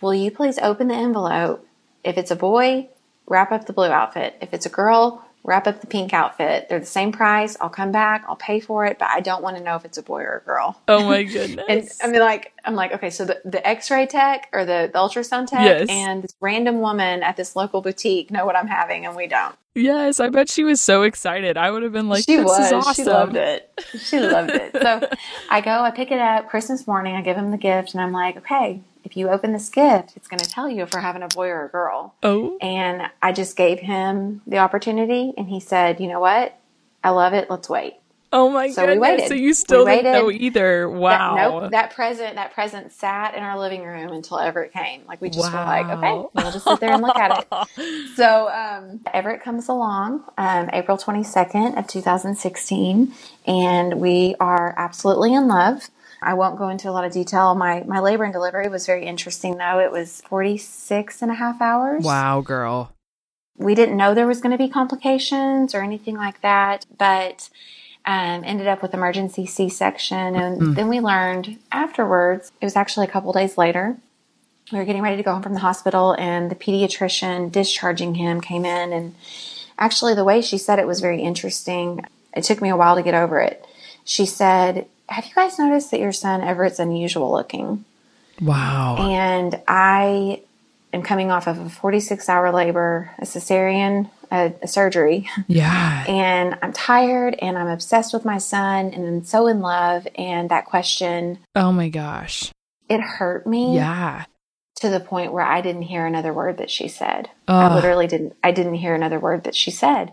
[0.00, 1.68] Will you please open the envelope?
[2.02, 2.88] If it's a boy,
[3.26, 4.38] wrap up the blue outfit.
[4.40, 6.68] If it's a girl, wrap up the pink outfit.
[6.68, 7.56] They're the same price.
[7.60, 8.24] I'll come back.
[8.28, 10.38] I'll pay for it, but I don't want to know if it's a boy or
[10.38, 10.80] a girl.
[10.88, 11.64] Oh my goodness.
[11.68, 14.98] and I mean, like, I'm like, okay, so the, the x-ray tech or the, the
[14.98, 15.88] ultrasound tech yes.
[15.88, 19.56] and this random woman at this local boutique know what I'm having and we don't.
[19.74, 21.56] Yes, I bet she was so excited.
[21.56, 22.66] I would have been like, she this was.
[22.66, 23.04] is awesome.
[23.04, 23.80] She loved it.
[23.98, 24.72] She loved it.
[24.80, 25.08] So
[25.50, 27.16] I go, I pick it up Christmas morning.
[27.16, 28.80] I give him the gift and I'm like, okay,
[29.12, 31.48] if you open this gift, it's going to tell you if we're having a boy
[31.48, 32.14] or a girl.
[32.22, 32.56] Oh.
[32.62, 36.58] And I just gave him the opportunity, and he said, you know what?
[37.04, 37.50] I love it.
[37.50, 37.96] Let's wait.
[38.32, 38.94] Oh my so goodness!
[38.94, 39.28] We waited.
[39.28, 40.88] So you still didn't know either.
[40.88, 41.34] Wow.
[41.34, 41.70] That, nope.
[41.72, 45.02] That present, that present sat in our living room until Everett came.
[45.06, 45.58] Like we just wow.
[45.58, 48.08] were like, okay, we'll just sit there and look at it.
[48.16, 53.12] So um, Everett comes along um, April twenty second of two thousand sixteen,
[53.46, 55.90] and we are absolutely in love.
[56.22, 57.54] I won't go into a lot of detail.
[57.54, 59.80] My, my labor and delivery was very interesting though.
[59.80, 62.04] It was 46 and a half hours.
[62.04, 62.92] Wow, girl.
[63.56, 67.50] We didn't know there was going to be complications or anything like that, but
[68.06, 70.34] um, ended up with emergency C-section.
[70.34, 70.74] And mm.
[70.74, 73.96] then we learned afterwards, it was actually a couple days later,
[74.72, 78.40] we were getting ready to go home from the hospital and the pediatrician discharging him
[78.40, 79.14] came in and
[79.78, 82.04] actually the way she said it was very interesting.
[82.34, 83.66] It took me a while to get over it.
[84.04, 87.84] She said, have you guys noticed that your son Everett's unusual looking?
[88.40, 88.96] Wow.
[88.98, 90.42] And I
[90.92, 95.28] am coming off of a 46 hour labor, a cesarean, a, a, surgery.
[95.46, 96.04] Yeah.
[96.08, 100.06] And I'm tired and I'm obsessed with my son and I'm so in love.
[100.16, 101.38] And that question.
[101.54, 102.50] Oh my gosh.
[102.88, 103.76] It hurt me.
[103.76, 104.24] Yeah.
[104.76, 107.30] To the point where I didn't hear another word that she said.
[107.46, 110.12] I literally didn't, I didn't hear another word that she said.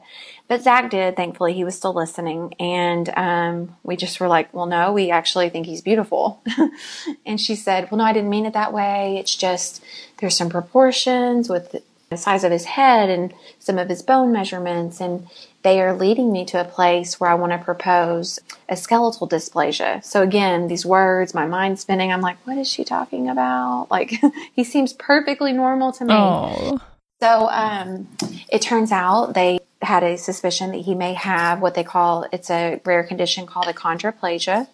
[0.49, 1.15] But Zach did.
[1.15, 5.49] Thankfully, he was still listening, and um, we just were like, "Well, no, we actually
[5.49, 6.43] think he's beautiful."
[7.25, 9.17] and she said, "Well, no, I didn't mean it that way.
[9.17, 9.83] It's just
[10.17, 11.75] there's some proportions with
[12.09, 14.99] the size of his head and some of his bone measurements.
[14.99, 15.27] And
[15.61, 20.03] they are leading me to a place where I want to propose a skeletal dysplasia.
[20.03, 22.11] So again, these words, my mind spinning.
[22.11, 23.87] I'm like, what is she talking about?
[23.91, 24.13] Like,
[24.55, 26.13] he seems perfectly normal to me.
[26.13, 26.79] Oh.
[27.21, 28.07] So um,
[28.49, 32.49] it turns out they had a suspicion that he may have what they call it's
[32.49, 34.67] a rare condition called achondroplasia,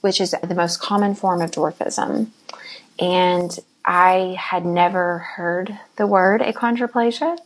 [0.00, 2.28] which is the most common form of dwarfism.
[2.98, 7.38] And I had never heard the word achondroplasia.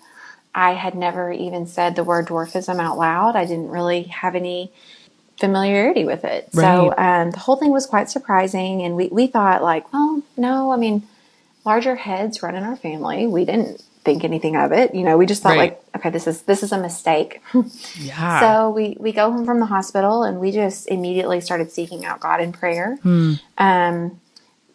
[0.55, 3.37] I had never even said the word dwarfism out loud.
[3.37, 4.73] I didn't really have any
[5.39, 6.49] familiarity with it.
[6.53, 6.65] Right.
[6.65, 8.83] So um, the whole thing was quite surprising.
[8.83, 11.03] And we, we thought, like, well, no, I mean,
[11.65, 13.27] larger heads run in our family.
[13.27, 14.95] We didn't think anything of it.
[14.95, 15.73] You know, we just thought right.
[15.73, 17.43] like, okay, this is this is a mistake.
[17.99, 18.41] yeah.
[18.41, 22.21] So we we go home from the hospital and we just immediately started seeking out
[22.21, 22.97] God in prayer.
[23.03, 23.35] Hmm.
[23.59, 24.21] Um,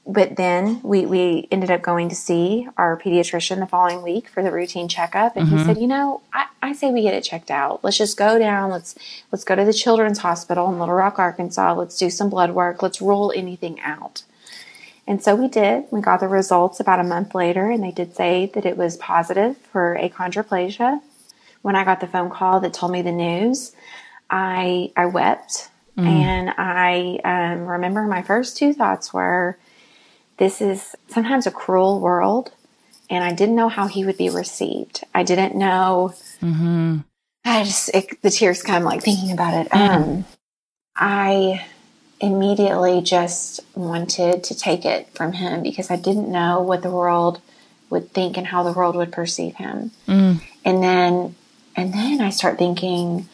[0.08, 4.44] but then we, we ended up going to see our pediatrician the following week for
[4.44, 5.58] the routine checkup and mm-hmm.
[5.58, 8.38] he said you know I, I say we get it checked out let's just go
[8.38, 8.96] down let's
[9.32, 12.84] let's go to the children's hospital in little rock arkansas let's do some blood work
[12.84, 14.24] let's rule anything out
[15.08, 18.16] and so we did we got the results about a month later and they did
[18.16, 21.02] say that it was positive for achondroplasia
[21.62, 23.74] when i got the phone call that told me the news
[24.30, 26.06] i i wept mm.
[26.06, 29.58] and i um, remember my first two thoughts were
[30.38, 32.52] this is sometimes a cruel world,
[33.10, 35.04] and I didn't know how he would be received.
[35.14, 36.14] I didn't know.
[36.42, 36.98] Mm-hmm.
[37.46, 39.74] I just it, the tears come like thinking about it.
[39.74, 40.26] Um,
[40.96, 41.66] I
[42.20, 47.42] immediately just wanted to take it from him because I didn't know what the world
[47.90, 49.92] would think and how the world would perceive him.
[50.08, 50.42] Mm.
[50.64, 51.36] And then,
[51.76, 53.28] and then I start thinking,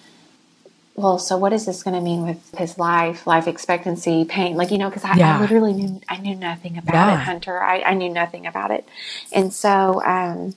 [0.95, 4.55] well, so what is this going to mean with his life, life expectancy, pain?
[4.55, 5.37] Like, you know, because I, yeah.
[5.37, 7.13] I, literally knew, I knew nothing about yeah.
[7.13, 7.61] it, Hunter.
[7.61, 8.87] I, I, knew nothing about it.
[9.31, 10.55] And so, um,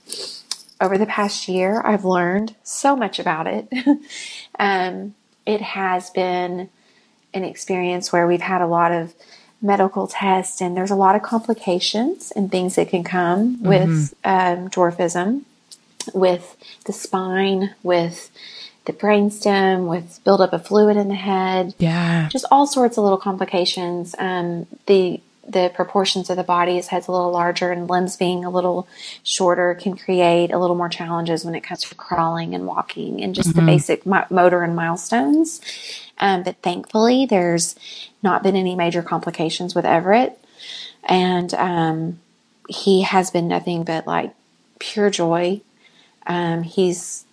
[0.80, 3.68] over the past year, I've learned so much about it.
[4.58, 5.14] um,
[5.46, 6.68] it has been
[7.35, 9.14] an experience where we've had a lot of
[9.61, 13.68] medical tests and there's a lot of complications and things that can come mm-hmm.
[13.68, 15.42] with um, dwarfism,
[16.12, 18.31] with the spine, with
[18.85, 21.75] the brainstem with buildup of fluid in the head.
[21.79, 22.29] Yeah.
[22.31, 24.14] Just all sorts of little complications.
[24.18, 28.44] Um, the the proportions of the body, his head's a little larger and limbs being
[28.44, 28.88] a little
[29.22, 33.35] shorter can create a little more challenges when it comes to crawling and walking and
[33.35, 33.61] just mm-hmm.
[33.61, 35.61] the basic motor and milestones.
[36.18, 37.76] Um, but thankfully, there's
[38.22, 40.38] not been any major complications with Everett.
[41.04, 42.20] And um,
[42.68, 44.35] he has been nothing but like
[44.78, 45.61] pure joy.
[46.26, 47.24] Um, he's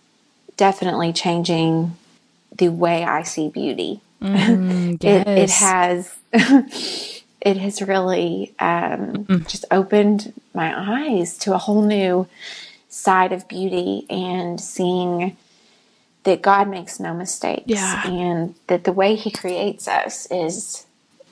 [0.58, 1.96] definitely changing
[2.56, 4.02] the way I see beauty.
[4.22, 5.28] Mm, yes.
[5.28, 9.48] it, it, has, it has really um, mm.
[9.48, 10.74] just opened my
[11.10, 12.28] eyes to a whole new
[12.90, 15.38] side of beauty and seeing
[16.24, 18.08] that God makes no mistakes yeah.
[18.08, 20.86] and that the way He creates us is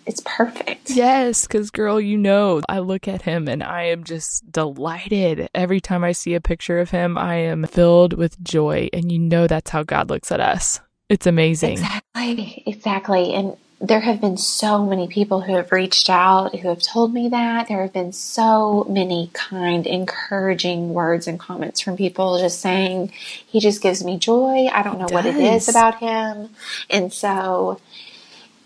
[0.09, 0.89] it's perfect.
[0.89, 5.49] Yes, because girl, you know, I look at him and I am just delighted.
[5.53, 8.89] Every time I see a picture of him, I am filled with joy.
[8.91, 10.79] And you know, that's how God looks at us.
[11.09, 11.73] It's amazing.
[11.73, 12.63] Exactly.
[12.65, 13.33] Exactly.
[13.35, 17.29] And there have been so many people who have reached out who have told me
[17.29, 17.69] that.
[17.69, 23.13] There have been so many kind, encouraging words and comments from people just saying,
[23.47, 24.67] he just gives me joy.
[24.67, 26.49] I don't know what it is about him.
[26.89, 27.79] And so,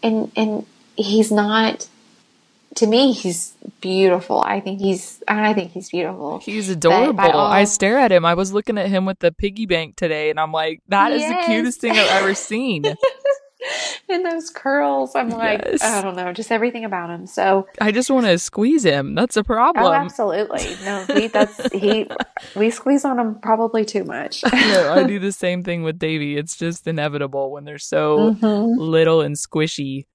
[0.02, 1.88] and, and he's not
[2.76, 7.63] to me he's beautiful i think he's i think he's beautiful he's adorable all, i
[7.65, 10.52] stare at him i was looking at him with the piggy bank today and i'm
[10.52, 11.21] like that yes.
[11.21, 12.84] is the cutest thing i've ever seen
[14.10, 15.84] and those curls i'm like yes.
[15.84, 17.26] i don't know just everything about him.
[17.28, 19.16] So i just want to squeeze him.
[19.16, 19.86] That's a problem.
[19.86, 20.76] Oh absolutely.
[20.84, 22.08] No we that's he
[22.56, 24.44] we squeeze on him probably too much.
[24.44, 28.80] No, i do the same thing with davy it's just inevitable when they're so mm-hmm.
[28.80, 30.06] little and squishy.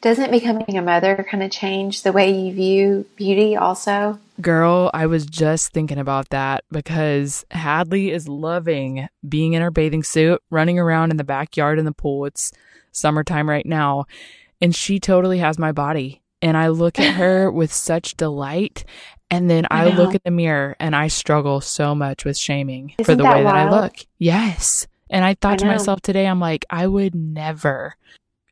[0.00, 4.18] Doesn't becoming a mother kind of change the way you view beauty also?
[4.40, 10.02] Girl, I was just thinking about that because Hadley is loving being in her bathing
[10.02, 12.26] suit, running around in the backyard in the pool.
[12.26, 12.52] It's
[12.92, 14.04] summertime right now,
[14.60, 16.22] and she totally has my body.
[16.42, 18.84] And I look at her with such delight.
[19.30, 22.94] And then I, I look at the mirror and I struggle so much with shaming
[22.98, 23.46] Isn't for the way wild?
[23.46, 23.96] that I look.
[24.18, 24.86] Yes.
[25.10, 27.96] And I thought I to myself today, I'm like, I would never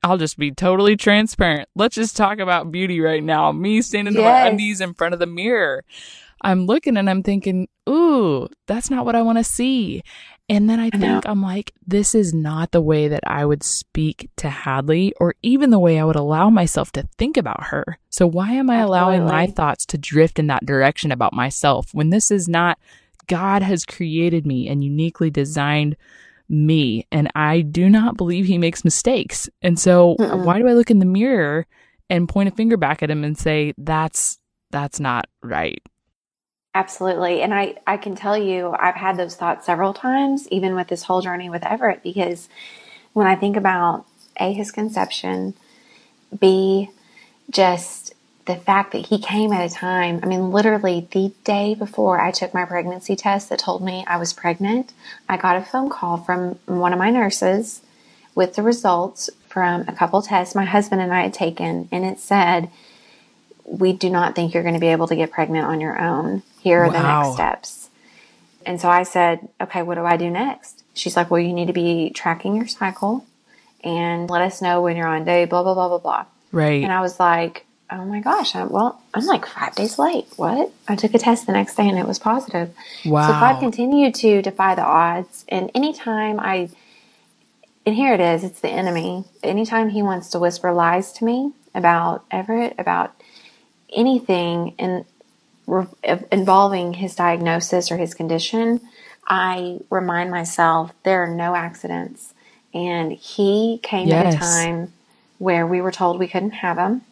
[0.05, 1.67] I'll just be totally transparent.
[1.75, 3.51] Let's just talk about beauty right now.
[3.53, 4.21] Me standing yes.
[4.21, 5.83] in my undies in front of the mirror.
[6.43, 10.03] I'm looking and I'm thinking, ooh, that's not what I want to see.
[10.47, 11.21] And then I, I think know.
[11.25, 15.71] I'm like, this is not the way that I would speak to Hadley or even
[15.71, 17.99] the way I would allow myself to think about her.
[18.11, 18.99] So why am I Absolutely.
[18.99, 22.79] allowing my thoughts to drift in that direction about myself when this is not
[23.27, 25.97] God has created me and uniquely designed
[26.49, 29.49] me, and I do not believe he makes mistakes.
[29.63, 30.45] And so, Mm-mm.
[30.45, 31.67] why do I look in the mirror
[32.11, 34.39] and point a finger back at him and say, that's,
[34.71, 35.83] that's not right?
[36.75, 37.41] Absolutely.
[37.41, 41.05] And I, I can tell you, I've had those thoughts several times, even with this
[41.05, 42.49] whole journey with Everett, because
[43.13, 44.07] when I think about
[44.41, 45.55] A, his conception,
[46.39, 46.91] B,
[47.51, 48.14] just
[48.47, 52.31] the fact that he came at a time, I mean, literally the day before I
[52.31, 54.93] took my pregnancy test that told me I was pregnant,
[55.29, 57.81] I got a phone call from one of my nurses
[58.35, 62.19] with the results from a couple tests my husband and I had taken, and it
[62.19, 62.71] said,
[63.65, 66.43] We do not think you're going to be able to get pregnant on your own.
[66.61, 66.93] Here are wow.
[66.93, 67.91] the next steps.
[68.67, 70.83] And so I said, Okay, what do I do next?
[70.93, 73.25] She's like, Well, you need to be tracking your cycle
[73.83, 76.27] and let us know when you're on day, blah, blah, blah, blah, blah.
[76.53, 76.83] Right.
[76.83, 80.27] And I was like, oh my gosh, I'm, well, I'm like five days late.
[80.37, 80.73] What?
[80.89, 82.75] I took a test the next day and it was positive.
[83.05, 83.27] Wow.
[83.27, 85.45] So God continued to defy the odds.
[85.49, 86.71] And anytime I,
[87.87, 89.25] and here it is, it's the enemy.
[89.43, 93.15] Anytime he wants to whisper lies to me about Everett, about
[93.93, 95.05] anything in,
[96.31, 98.81] involving his diagnosis or his condition,
[99.27, 102.35] I remind myself there are no accidents.
[102.73, 104.35] And he came yes.
[104.35, 104.93] at a time
[105.39, 107.03] where we were told we couldn't have him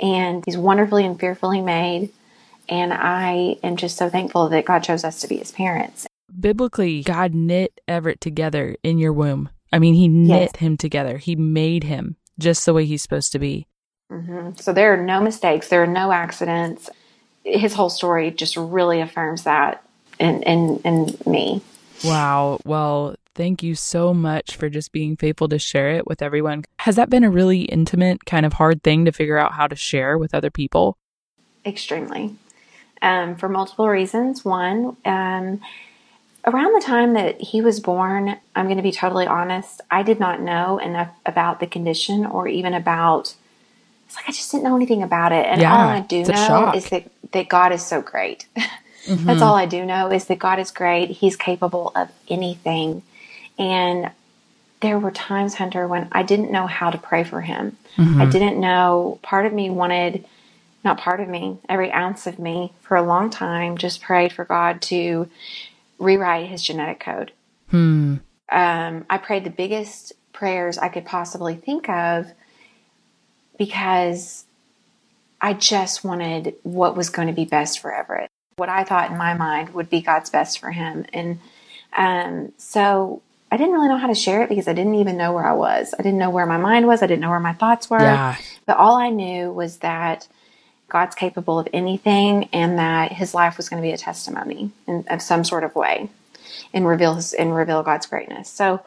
[0.00, 2.10] and he's wonderfully and fearfully made.
[2.68, 6.06] And I am just so thankful that God chose us to be his parents.
[6.38, 9.50] Biblically, God knit Everett together in your womb.
[9.72, 10.56] I mean, he knit yes.
[10.56, 11.18] him together.
[11.18, 13.66] He made him just the way he's supposed to be.
[14.10, 14.56] Mm-hmm.
[14.56, 15.68] So there are no mistakes.
[15.68, 16.88] There are no accidents.
[17.44, 19.82] His whole story just really affirms that
[20.18, 21.62] in, in, in me.
[22.04, 22.58] Wow.
[22.64, 26.64] Well, Thank you so much for just being faithful to share it with everyone.
[26.80, 29.76] Has that been a really intimate, kind of hard thing to figure out how to
[29.76, 30.98] share with other people?
[31.64, 32.34] Extremely.
[33.02, 34.44] Um, for multiple reasons.
[34.44, 35.60] One, um,
[36.44, 40.18] around the time that he was born, I'm going to be totally honest, I did
[40.18, 43.34] not know enough about the condition or even about.
[44.06, 46.72] It's like I just didn't know anything about it, and yeah, all I do know
[46.74, 48.46] is that that God is so great.
[49.06, 49.26] Mm-hmm.
[49.26, 51.08] That's all I do know is that God is great.
[51.10, 53.02] He's capable of anything.
[53.60, 54.10] And
[54.80, 57.76] there were times, Hunter, when I didn't know how to pray for him.
[57.96, 58.22] Mm-hmm.
[58.22, 59.20] I didn't know.
[59.22, 60.24] Part of me wanted,
[60.82, 64.46] not part of me, every ounce of me for a long time just prayed for
[64.46, 65.28] God to
[65.98, 67.32] rewrite his genetic code.
[67.70, 68.16] Hmm.
[68.48, 72.32] Um, I prayed the biggest prayers I could possibly think of
[73.58, 74.46] because
[75.40, 78.30] I just wanted what was going to be best for Everett.
[78.56, 81.04] What I thought in my mind would be God's best for him.
[81.12, 81.38] And
[81.96, 83.20] um, so
[83.50, 85.54] I didn't really know how to share it because I didn't even know where I
[85.54, 85.92] was.
[85.98, 87.02] I didn't know where my mind was.
[87.02, 88.00] I didn't know where my thoughts were.
[88.00, 88.36] Yeah.
[88.66, 90.28] But all I knew was that
[90.88, 95.04] God's capable of anything and that his life was going to be a testimony in,
[95.08, 96.10] of some sort of way
[96.72, 98.48] and reveal his, and reveal God's greatness.
[98.48, 98.84] So,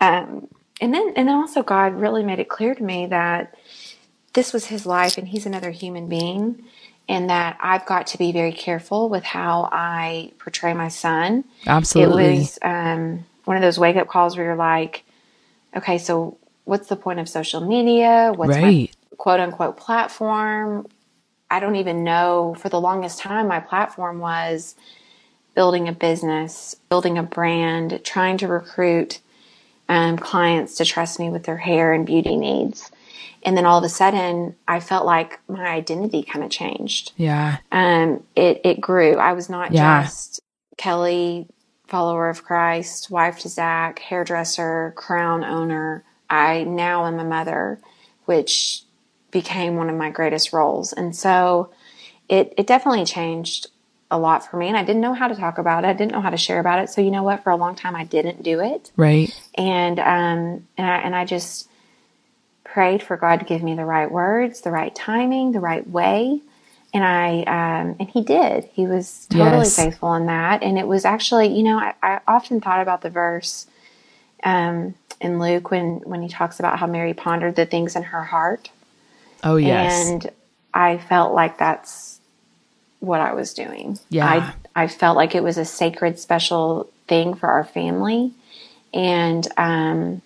[0.00, 0.48] um,
[0.80, 3.54] and then, and then also God really made it clear to me that
[4.32, 6.64] this was his life and he's another human being
[7.08, 11.44] and that I've got to be very careful with how I portray my son.
[11.66, 12.24] Absolutely.
[12.24, 15.04] It was, um, one of those wake up calls where you're like,
[15.74, 18.32] okay, so what's the point of social media?
[18.34, 18.62] What's right.
[18.62, 20.86] my quote unquote platform?
[21.50, 22.56] I don't even know.
[22.58, 24.74] For the longest time, my platform was
[25.54, 29.20] building a business, building a brand, trying to recruit
[29.88, 32.90] um, clients to trust me with their hair and beauty needs.
[33.44, 37.12] And then all of a sudden, I felt like my identity kind of changed.
[37.16, 37.58] Yeah.
[37.70, 39.14] Um, it, it grew.
[39.14, 40.02] I was not yeah.
[40.02, 40.40] just
[40.76, 41.46] Kelly
[41.86, 46.04] follower of Christ, wife to Zach, hairdresser, crown owner.
[46.28, 47.78] I now am a mother,
[48.24, 48.82] which
[49.30, 50.92] became one of my greatest roles.
[50.92, 51.70] And so
[52.28, 53.68] it, it definitely changed
[54.10, 54.68] a lot for me.
[54.68, 55.88] And I didn't know how to talk about it.
[55.88, 56.90] I didn't know how to share about it.
[56.90, 57.42] So you know what?
[57.42, 58.90] For a long time, I didn't do it.
[58.96, 59.30] Right.
[59.54, 61.68] And, um, and I, and I just
[62.64, 66.40] prayed for God to give me the right words, the right timing, the right way
[66.92, 68.64] and I um, and he did.
[68.72, 69.76] He was totally yes.
[69.76, 73.10] faithful in that, and it was actually, you know, I, I often thought about the
[73.10, 73.66] verse
[74.42, 78.24] um, in Luke when when he talks about how Mary pondered the things in her
[78.24, 78.70] heart.
[79.42, 80.30] Oh yes, and
[80.72, 82.20] I felt like that's
[83.00, 83.98] what I was doing.
[84.08, 88.32] Yeah, I I felt like it was a sacred, special thing for our family,
[88.94, 90.22] and um,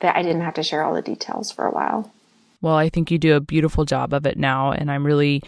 [0.00, 2.12] that I didn't have to share all the details for a while.
[2.60, 5.42] Well, I think you do a beautiful job of it now, and I'm really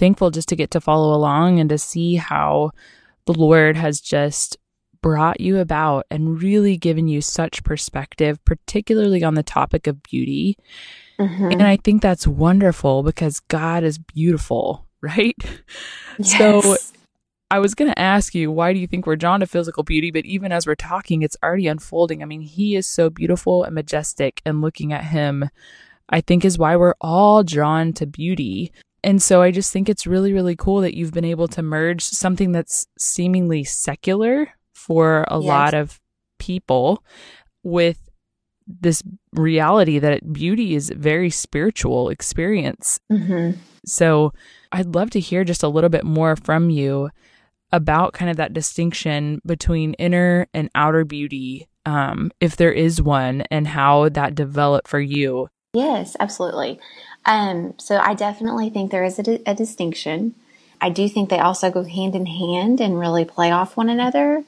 [0.00, 2.70] thankful just to get to follow along and to see how
[3.26, 4.56] the Lord has just
[5.02, 10.56] brought you about and really given you such perspective, particularly on the topic of beauty.
[11.18, 11.52] Mm-hmm.
[11.52, 15.36] And I think that's wonderful because God is beautiful, right?
[16.18, 16.36] Yes.
[16.36, 16.76] So
[17.50, 20.10] I was going to ask you, why do you think we're drawn to physical beauty?
[20.10, 22.22] But even as we're talking, it's already unfolding.
[22.22, 25.50] I mean, he is so beautiful and majestic, and looking at him,
[26.08, 28.72] I think, is why we're all drawn to beauty.
[29.02, 32.02] And so I just think it's really, really cool that you've been able to merge
[32.02, 35.46] something that's seemingly secular for a yes.
[35.46, 36.00] lot of
[36.38, 37.02] people
[37.62, 37.98] with
[38.66, 43.00] this reality that beauty is a very spiritual experience.
[43.10, 43.58] Mm-hmm.
[43.86, 44.32] So
[44.72, 47.10] I'd love to hear just a little bit more from you
[47.72, 53.42] about kind of that distinction between inner and outer beauty, um, if there is one,
[53.50, 55.48] and how that developed for you.
[55.72, 56.80] Yes, absolutely.
[57.24, 60.34] Um, so I definitely think there is a, a distinction.
[60.80, 64.44] I do think they also go hand in hand and really play off one another.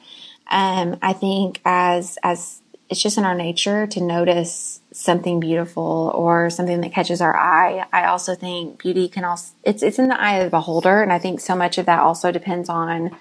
[0.50, 6.50] Um, I think as as it's just in our nature to notice something beautiful or
[6.50, 7.86] something that catches our eye.
[7.92, 11.12] I also think beauty can also it's it's in the eye of the beholder, and
[11.12, 13.16] I think so much of that also depends on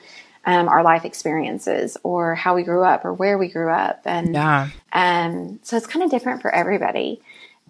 [0.46, 4.34] um, our life experiences or how we grew up or where we grew up, and
[4.34, 4.70] yeah.
[4.92, 7.22] um, so it's kind of different for everybody.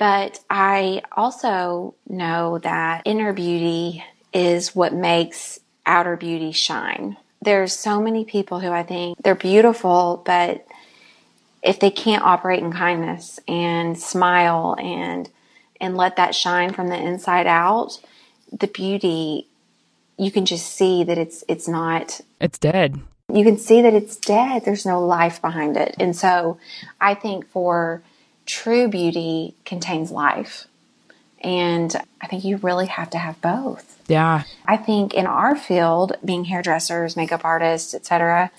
[0.01, 7.17] But I also know that inner beauty is what makes outer beauty shine.
[7.39, 10.65] There's so many people who I think they're beautiful, but
[11.61, 15.29] if they can't operate in kindness and smile and
[15.79, 17.99] and let that shine from the inside out,
[18.51, 19.45] the beauty
[20.17, 22.99] you can just see that it's it's not it's dead.
[23.31, 24.65] You can see that it's dead.
[24.65, 25.95] There's no life behind it.
[25.99, 26.57] And so
[26.99, 28.01] I think for
[28.51, 30.67] true beauty contains life.
[31.39, 34.01] And I think you really have to have both.
[34.07, 34.43] Yeah.
[34.65, 38.51] I think in our field, being hairdressers, makeup artists, etc.,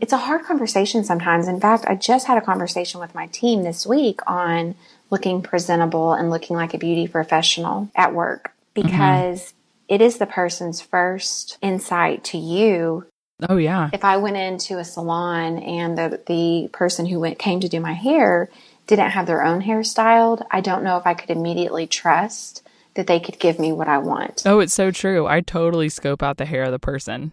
[0.00, 1.48] it's a hard conversation sometimes.
[1.48, 4.74] In fact, I just had a conversation with my team this week on
[5.10, 9.94] looking presentable and looking like a beauty professional at work because mm-hmm.
[9.94, 13.06] it is the person's first insight to you.
[13.48, 13.88] Oh yeah.
[13.92, 17.80] If I went into a salon and the the person who went came to do
[17.80, 18.50] my hair
[18.86, 22.62] didn't have their own hair styled, I don't know if I could immediately trust
[22.94, 24.42] that they could give me what I want.
[24.46, 25.26] Oh, it's so true.
[25.26, 27.32] I totally scope out the hair of the person.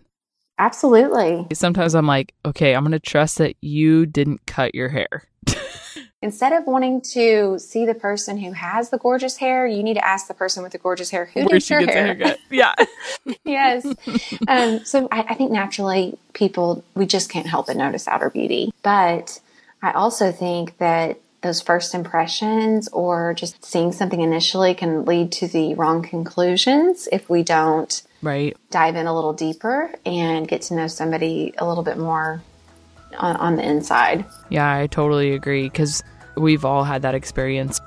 [0.60, 1.47] Absolutely.
[1.54, 5.24] Sometimes I'm like, okay, I'm going to trust that you didn't cut your hair.
[6.22, 10.08] Instead of wanting to see the person who has the gorgeous hair, you need to
[10.08, 12.38] ask the person with the gorgeous hair who Where did your hair.
[12.49, 12.74] Yeah.
[13.43, 13.86] yes.
[14.47, 18.72] Um, so I, I think naturally people, we just can't help but notice outer beauty.
[18.84, 19.41] But
[19.82, 25.48] I also think that those first impressions or just seeing something initially can lead to
[25.48, 30.74] the wrong conclusions if we don't right dive in a little deeper and get to
[30.74, 32.41] know somebody a little bit more
[33.18, 36.02] on, on the inside yeah i totally agree because
[36.36, 37.80] we've all had that experience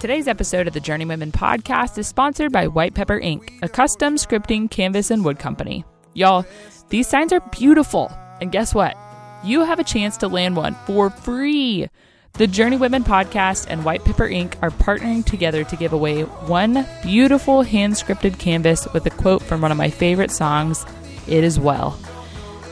[0.00, 4.70] Today's episode of the Journeywomen podcast is sponsored by White Pepper Ink, a custom scripting
[4.70, 5.84] canvas and wood company.
[6.14, 6.46] Y'all,
[6.88, 8.10] these signs are beautiful.
[8.40, 8.96] And guess what?
[9.42, 11.88] You have a chance to land one for free.
[12.34, 14.56] The Journeywomen podcast and White Pepper Ink.
[14.62, 19.62] are partnering together to give away one beautiful hand scripted canvas with a quote from
[19.62, 20.84] one of my favorite songs,
[21.26, 21.98] It Is Well.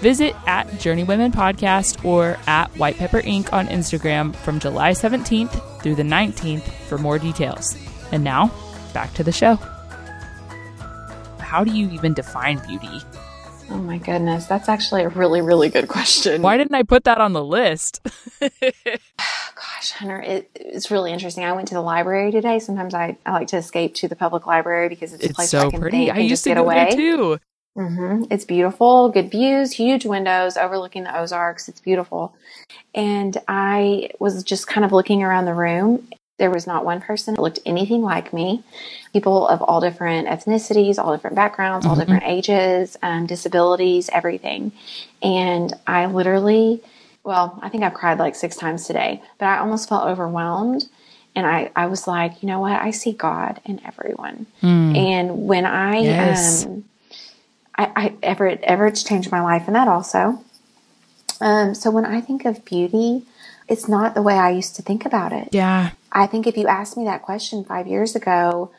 [0.01, 3.53] Visit at Journeywomen Podcast or at White Pepper Ink.
[3.53, 7.77] on Instagram from July 17th through the 19th for more details.
[8.13, 8.53] And now,
[8.93, 9.57] back to the show.
[11.41, 13.01] How do you even define beauty?
[13.71, 16.41] Oh my goodness, that's actually a really, really good question.
[16.41, 18.01] Why didn't I put that on the list?
[18.41, 21.45] Gosh, Hunter, it, it's really interesting.
[21.45, 22.59] I went to the library today.
[22.61, 25.59] Sometimes I, I like to escape to the public library because it's a place so
[25.59, 25.97] where I can pretty.
[26.07, 26.91] think I used to get away.
[26.93, 27.39] too.
[27.77, 28.25] Mm-hmm.
[28.31, 31.69] It's beautiful, good views, huge windows overlooking the Ozarks.
[31.69, 32.35] It's beautiful.
[32.95, 36.09] And I was just kind of looking around the room
[36.39, 38.63] there was not one person that looked anything like me.
[39.13, 41.91] People of all different ethnicities, all different backgrounds, mm-hmm.
[41.91, 44.73] all different ages, um, disabilities, everything.
[45.21, 46.81] And I literally,
[47.25, 50.89] well, I think I've cried like six times today, but I almost felt overwhelmed.
[51.35, 52.81] And I, I was like, you know what?
[52.81, 54.47] I see God in everyone.
[54.63, 54.97] Mm.
[54.97, 56.65] And when I, yes.
[56.65, 56.85] um,
[57.77, 60.43] I, I, Everett, Everett's changed my life and that also.
[61.41, 63.23] Um, so when I think of beauty,
[63.69, 65.51] it's not the way I used to think about it.
[65.53, 65.91] Yeah.
[66.13, 68.71] I think if you asked me that question five years ago,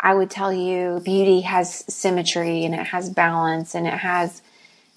[0.00, 4.42] I would tell you beauty has symmetry and it has balance and it has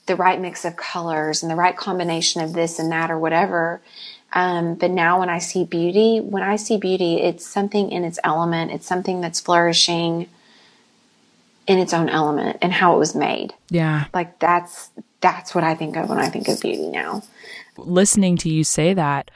[0.05, 3.81] the right mix of colors and the right combination of this and that or whatever.
[4.33, 8.19] Um, but now when I see beauty, when I see beauty, it's something in its
[8.23, 8.71] element.
[8.71, 10.27] It's something that's flourishing
[11.67, 13.53] in its own element and how it was made.
[13.69, 14.05] Yeah.
[14.13, 17.23] Like that's, that's what I think of when I think of beauty now.
[17.77, 19.31] Listening to you say that,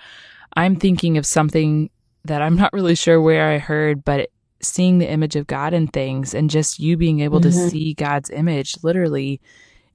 [0.54, 1.90] I'm thinking of something
[2.28, 4.30] that I'm not really sure where I heard, but
[4.62, 7.50] seeing the image of God in things and just you being able mm-hmm.
[7.50, 9.42] to see God's image literally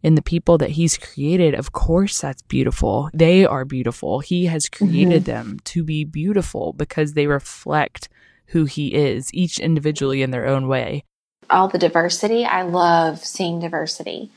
[0.02, 3.10] in the people that he's created, of course that's beautiful.
[3.12, 4.20] They are beautiful.
[4.20, 5.32] He has created mm-hmm.
[5.32, 8.08] them to be beautiful because they reflect
[8.46, 11.04] who he is, each individually in their own way.
[11.50, 14.30] All the diversity, I love seeing diversity.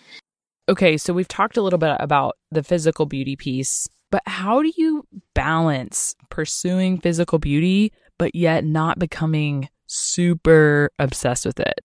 [0.69, 4.72] Okay, so we've talked a little bit about the physical beauty piece, but how do
[4.78, 11.80] you balance pursuing physical beauty, but yet not becoming super obsessed with it?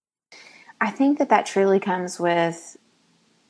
[0.78, 2.76] I think that that truly comes with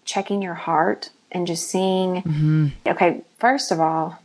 [0.04, 2.68] checking your heart and just seeing, mm-hmm.
[2.86, 4.16] okay, first of all,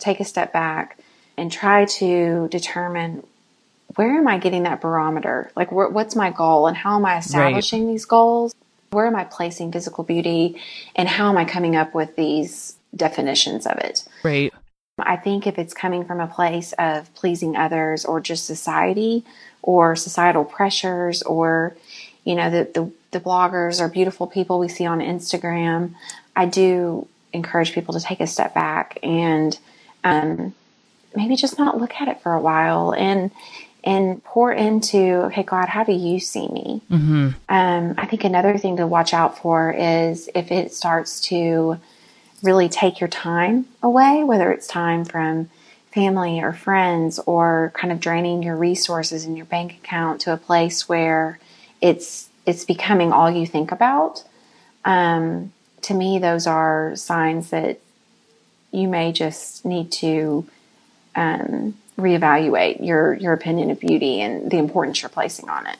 [0.00, 0.98] take a step back
[1.36, 3.24] and try to determine
[3.94, 5.52] where am I getting that barometer?
[5.54, 7.92] Like, wh- what's my goal and how am I establishing right.
[7.92, 8.52] these goals?
[8.90, 10.60] Where am I placing physical beauty
[10.96, 14.04] and how am I coming up with these definitions of it?
[14.22, 14.52] Right.
[14.98, 19.24] I think if it's coming from a place of pleasing others or just society
[19.62, 21.76] or societal pressures or,
[22.24, 25.94] you know, the, the the bloggers or beautiful people we see on Instagram,
[26.34, 29.58] I do encourage people to take a step back and
[30.04, 30.54] um,
[31.14, 33.30] maybe just not look at it for a while and
[33.84, 37.30] and pour into okay god how do you see me mm-hmm.
[37.48, 41.78] um, i think another thing to watch out for is if it starts to
[42.42, 45.48] really take your time away whether it's time from
[45.92, 50.36] family or friends or kind of draining your resources in your bank account to a
[50.36, 51.38] place where
[51.80, 54.24] it's it's becoming all you think about,
[54.84, 57.80] um, to me, those are signs that
[58.70, 60.46] you may just need to
[61.14, 65.76] um, reevaluate your your opinion of beauty and the importance you're placing on it.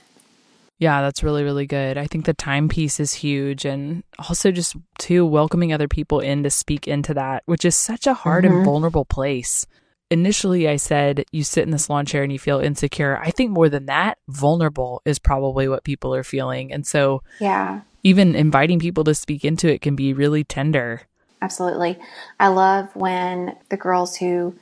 [0.83, 1.97] Yeah, that's really, really good.
[1.97, 3.65] I think the timepiece is huge.
[3.65, 8.09] And also, just too, welcoming other people in to speak into that, which is such
[8.09, 8.57] a hard mm-hmm.
[8.57, 9.65] and vulnerable place
[10.11, 13.17] initially I said you sit in this lawn chair and you feel insecure.
[13.19, 16.71] I think more than that, vulnerable is probably what people are feeling.
[16.71, 21.03] And so, yeah, even inviting people to speak into it can be really tender.
[21.41, 21.97] Absolutely.
[22.39, 24.55] I love when the girls who,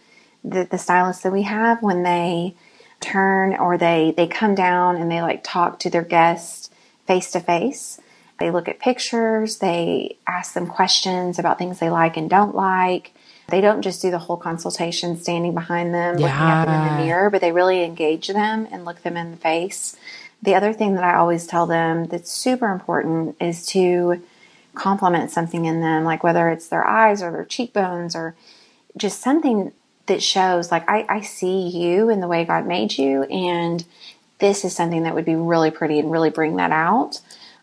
[0.45, 2.55] the, the stylists that we have, when they
[3.01, 6.71] turn or they, they come down and they like talk to their guests
[7.07, 8.01] face to face.
[8.39, 13.13] They look at pictures, they ask them questions about things they like and don't like
[13.51, 16.27] they don't just do the whole consultation standing behind them, yeah.
[16.27, 19.33] looking at them in the mirror, but they really engage them and look them in
[19.33, 19.97] the face.
[20.43, 24.23] The other thing that I always tell them that's super important is to
[24.75, 28.35] compliment something in them, like whether it's their eyes or their cheekbones or
[28.97, 29.73] just something
[30.07, 33.85] that shows, like, I, I see you in the way God made you, and
[34.39, 37.21] this is something that would be really pretty and really bring that out.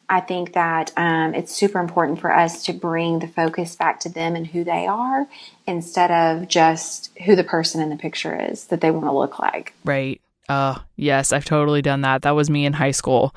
[0.09, 4.09] I think that um, it's super important for us to bring the focus back to
[4.09, 5.27] them and who they are
[5.65, 9.37] instead of just who the person in the picture is that they want to look
[9.37, 9.73] like.
[9.83, 10.21] Right.
[10.47, 12.21] Uh, yes, I've totally done that.
[12.21, 13.35] That was me in high school.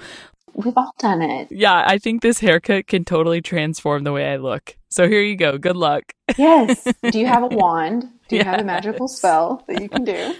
[0.54, 1.48] We've all done it.
[1.50, 4.76] Yeah, I think this haircut can totally transform the way I look.
[4.88, 5.58] So here you go.
[5.58, 6.12] Good luck.
[6.36, 6.86] Yes.
[7.10, 8.08] Do you have a wand?
[8.28, 8.46] Do you yes.
[8.46, 10.34] have a magical spell that you can do?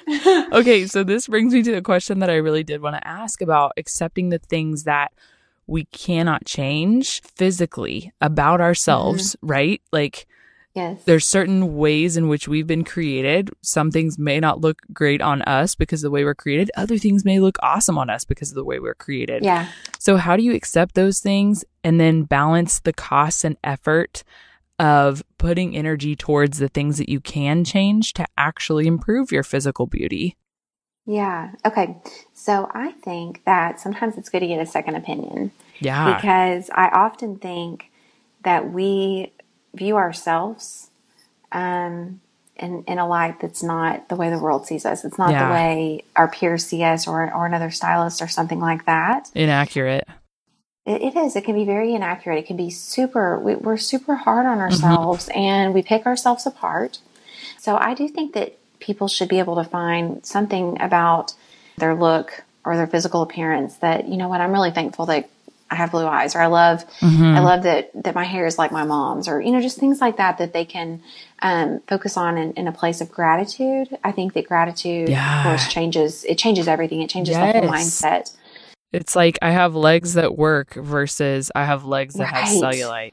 [0.53, 3.43] okay, so this brings me to the question that I really did want to ask
[3.43, 5.13] about accepting the things that
[5.67, 9.47] we cannot change physically about ourselves, mm-hmm.
[9.47, 9.83] right?
[9.93, 10.27] Like,
[10.75, 11.03] Yes.
[11.05, 13.51] There's certain ways in which we've been created.
[13.61, 16.71] Some things may not look great on us because of the way we're created.
[16.77, 19.45] Other things may look awesome on us because of the way we're created.
[19.45, 19.69] Yeah.
[19.99, 24.23] So how do you accept those things and then balance the costs and effort
[24.79, 29.87] of putting energy towards the things that you can change to actually improve your physical
[29.87, 30.37] beauty?
[31.05, 31.51] Yeah.
[31.67, 31.97] Okay.
[32.33, 35.51] So I think that sometimes it's good to get a second opinion.
[35.81, 36.15] Yeah.
[36.15, 37.91] Because I often think
[38.45, 39.33] that we
[39.75, 40.91] view ourselves
[41.53, 42.21] um,
[42.57, 45.05] in, in a light that's not the way the world sees us.
[45.05, 45.47] It's not yeah.
[45.47, 49.31] the way our peers see us or, or another stylist or something like that.
[49.35, 50.07] Inaccurate.
[50.87, 51.37] It, it is.
[51.37, 52.39] It can be very inaccurate.
[52.39, 54.63] It can be super, we, are super hard on mm-hmm.
[54.63, 55.39] ourselves mm-hmm.
[55.39, 56.99] and we pick ourselves apart.
[57.59, 61.35] So I do think that people should be able to find something about
[61.77, 65.29] their look or their physical appearance that, you know what, I'm really thankful that
[65.71, 67.23] I have blue eyes or I love, mm-hmm.
[67.23, 70.01] I love that, that my hair is like my mom's or, you know, just things
[70.01, 71.03] like that that they can,
[71.43, 73.97] um, focus on in, in, a place of gratitude.
[74.03, 75.39] I think that gratitude, yeah.
[75.39, 77.03] of course, changes, it changes everything.
[77.03, 77.55] It changes yes.
[77.55, 78.37] the whole mindset.
[78.93, 82.45] It's like I have legs that work versus I have legs that right.
[82.45, 83.13] have cellulite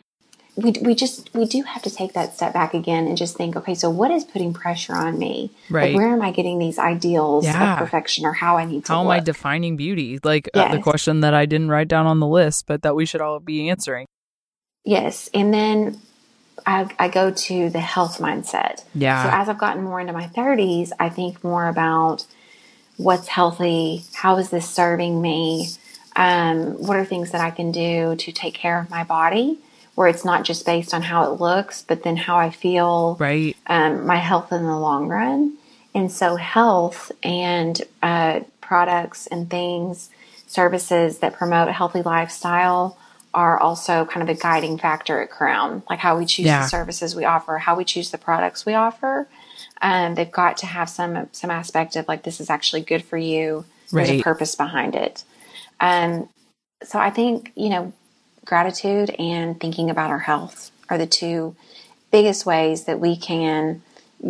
[0.58, 3.56] we, we just we do have to take that step back again and just think
[3.56, 5.52] okay so what is putting pressure on me?
[5.70, 5.94] Right.
[5.94, 7.74] like, where am i getting these ideals yeah.
[7.74, 9.14] of perfection or how i need to how look?
[9.14, 10.20] am i defining beauty?
[10.24, 10.72] Like yes.
[10.72, 13.22] uh, the question that i didn't write down on the list but that we should
[13.22, 14.08] all be answering.
[14.84, 15.30] Yes.
[15.34, 16.00] And then
[16.66, 18.84] I, I go to the health mindset.
[18.96, 19.24] Yeah.
[19.24, 22.26] So as i've gotten more into my 30s i think more about
[22.98, 25.68] what's healthy, how is this serving me,
[26.16, 29.60] um, what are things that I can do to take care of my body,
[29.98, 33.58] where it's not just based on how it looks, but then how I feel, right?
[33.66, 35.58] Um, my health in the long run.
[35.96, 40.12] And so, health and uh, products and things,
[40.46, 42.96] services that promote a healthy lifestyle
[43.34, 46.62] are also kind of a guiding factor at Crown, like how we choose yeah.
[46.62, 49.28] the services we offer, how we choose the products we offer.
[49.82, 53.18] Um, they've got to have some some aspect of like this is actually good for
[53.18, 53.66] you.
[53.92, 54.20] There's right.
[54.20, 55.24] a purpose behind it.
[55.80, 56.30] Um,
[56.84, 57.94] so I think you know,
[58.48, 61.56] gratitude and thinking about our health are the two
[62.12, 63.82] biggest ways that we can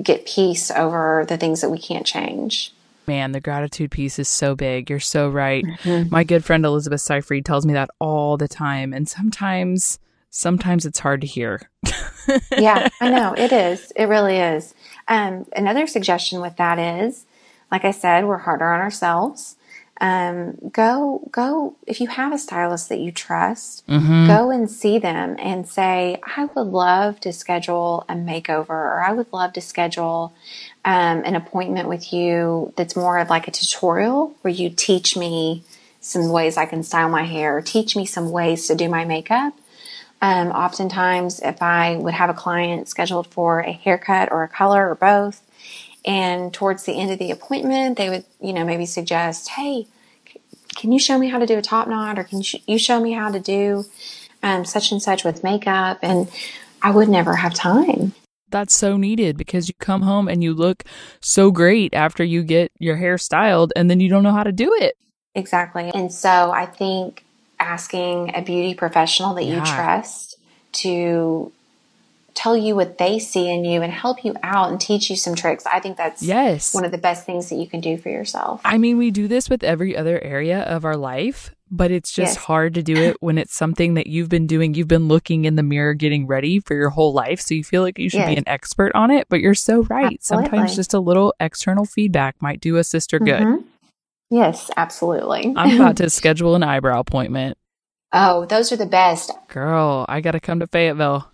[0.01, 2.73] get peace over the things that we can't change.
[3.05, 4.89] Man, the gratitude piece is so big.
[4.89, 5.63] You're so right.
[5.63, 6.09] Mm-hmm.
[6.13, 8.91] My good friend Elizabeth Seyfried tells me that all the time.
[8.91, 9.99] And sometimes,
[10.29, 11.69] sometimes it's hard to hear.
[12.51, 13.33] yeah, I know.
[13.37, 13.91] It is.
[13.95, 14.75] It really is.
[15.07, 17.25] Um, another suggestion with that is,
[17.71, 19.56] like I said, we're harder on ourselves
[19.99, 24.27] um, go go if you have a stylist that you trust mm-hmm.
[24.27, 29.11] go and see them and say i would love to schedule a makeover or i
[29.11, 30.33] would love to schedule
[30.85, 35.63] um, an appointment with you that's more of like a tutorial where you teach me
[35.99, 39.03] some ways i can style my hair or teach me some ways to do my
[39.03, 39.53] makeup
[40.21, 44.91] um, oftentimes if i would have a client scheduled for a haircut or a color
[44.91, 45.41] or both
[46.07, 49.87] and towards the end of the appointment, they would, you know, maybe suggest, hey,
[50.77, 53.11] can you show me how to do a top knot or can you show me
[53.11, 53.83] how to do
[54.41, 55.99] um, such and such with makeup?
[56.01, 56.31] And
[56.81, 58.13] I would never have time.
[58.49, 60.85] That's so needed because you come home and you look
[61.19, 64.53] so great after you get your hair styled and then you don't know how to
[64.53, 64.95] do it.
[65.35, 65.91] Exactly.
[65.93, 67.25] And so I think
[67.59, 69.55] asking a beauty professional that yeah.
[69.55, 70.37] you trust
[70.71, 71.51] to
[72.37, 75.33] tell you what they see in you and help you out and teach you some
[75.33, 75.65] tricks.
[75.65, 76.73] I think that's yes.
[76.73, 78.61] one of the best things that you can do for yourself.
[78.63, 82.35] I mean, we do this with every other area of our life, but it's just
[82.35, 82.45] yes.
[82.45, 84.75] hard to do it when it's something that you've been doing.
[84.75, 87.41] You've been looking in the mirror getting ready for your whole life.
[87.41, 88.29] So you feel like you should yes.
[88.29, 90.17] be an expert on it, but you're so right.
[90.19, 90.49] Absolutely.
[90.49, 93.41] Sometimes just a little external feedback might do a sister good.
[93.41, 93.67] Mm-hmm.
[94.29, 95.53] Yes, absolutely.
[95.55, 97.57] I'm about to schedule an eyebrow appointment.
[98.13, 99.31] Oh, those are the best.
[99.47, 101.29] Girl, I got to come to Fayetteville.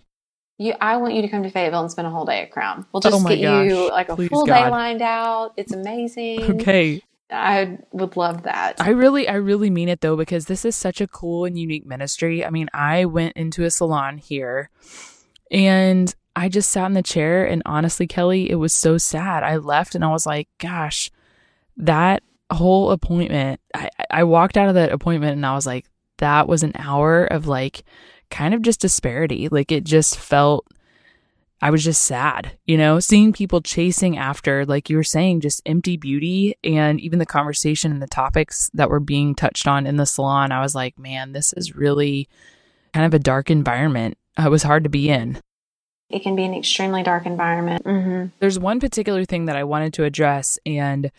[0.64, 2.86] You, I want you to come to Fayetteville and spend a whole day at Crown.
[2.90, 3.66] We'll oh just oh get gosh.
[3.66, 4.64] you like a Please full God.
[4.64, 5.52] day lined out.
[5.58, 6.42] It's amazing.
[6.54, 7.02] Okay.
[7.30, 8.80] I would love that.
[8.80, 11.84] I really, I really mean it though, because this is such a cool and unique
[11.84, 12.46] ministry.
[12.46, 14.70] I mean, I went into a salon here
[15.50, 19.42] and I just sat in the chair and honestly, Kelly, it was so sad.
[19.42, 21.10] I left and I was like, gosh,
[21.76, 25.84] that whole appointment, I, I walked out of that appointment and I was like,
[26.18, 27.84] that was an hour of like
[28.34, 29.48] kind of just disparity.
[29.48, 30.66] Like it just felt,
[31.62, 35.62] I was just sad, you know, seeing people chasing after, like you were saying, just
[35.64, 39.96] empty beauty and even the conversation and the topics that were being touched on in
[39.96, 40.52] the salon.
[40.52, 42.28] I was like, man, this is really
[42.92, 44.18] kind of a dark environment.
[44.36, 45.40] It was hard to be in.
[46.10, 47.84] It can be an extremely dark environment.
[47.84, 48.26] Mm-hmm.
[48.40, 51.10] There's one particular thing that I wanted to address, and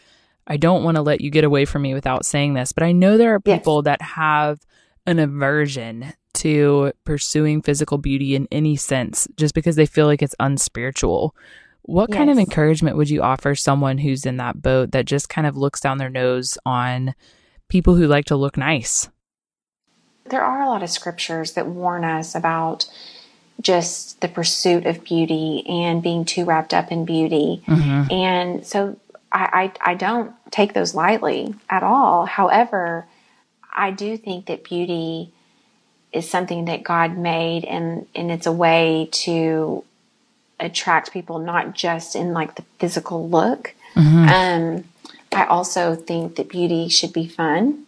[0.46, 2.92] I don't want to let you get away from me without saying this, but I
[2.92, 3.86] know there are people yes.
[3.86, 4.60] that have
[5.06, 10.36] an aversion to pursuing physical beauty in any sense just because they feel like it's
[10.40, 11.36] unspiritual.
[11.84, 12.18] What yes.
[12.18, 15.56] kind of encouragement would you offer someone who's in that boat that just kind of
[15.56, 17.14] looks down their nose on
[17.68, 19.10] people who like to look nice?
[20.30, 22.88] There are a lot of scriptures that warn us about
[23.62, 27.62] just the pursuit of beauty and being too wrapped up in beauty.
[27.68, 28.12] Mm-hmm.
[28.12, 28.98] And so
[29.32, 32.26] I, I, I don't take those lightly at all.
[32.26, 33.06] However,
[33.76, 35.32] I do think that beauty
[36.16, 39.84] is something that God made and, and it's a way to
[40.60, 43.76] attract people not just in like the physical look.
[43.96, 44.30] Mm-hmm.
[44.30, 44.84] Um,
[45.34, 47.86] I also think that beauty should be fun.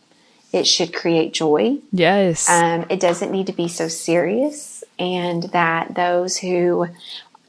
[0.51, 1.77] It should create joy.
[1.91, 2.49] Yes.
[2.49, 6.87] Um, it doesn't need to be so serious, and that those who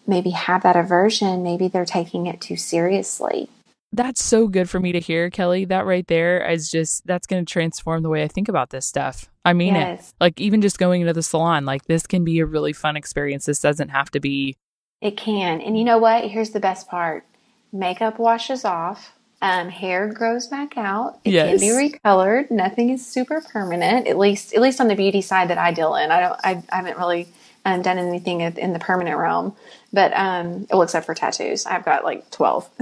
[0.07, 3.49] maybe have that aversion, maybe they're taking it too seriously
[3.93, 5.65] that's so good for me to hear, Kelly.
[5.65, 8.87] That right there is just that's going to transform the way I think about this
[8.87, 9.31] stuff.
[9.45, 10.11] I mean yes.
[10.11, 10.15] it.
[10.21, 13.47] Like even just going into the salon, like this can be a really fun experience.
[13.47, 14.57] This doesn't have to be
[15.01, 15.61] It can.
[15.61, 16.25] And you know what?
[16.25, 17.25] Here's the best part.
[17.73, 19.15] Makeup washes off.
[19.41, 21.21] Um, hair grows back out.
[21.25, 21.49] It yes.
[21.51, 22.51] can be recolored.
[22.51, 24.09] Nothing is super permanent.
[24.09, 26.11] At least, at least on the beauty side that I deal in.
[26.11, 26.41] I don't.
[26.43, 27.29] I, I haven't really
[27.65, 29.55] um, done anything in the permanent realm,
[29.93, 32.69] but um, well, except for tattoos, I've got like twelve.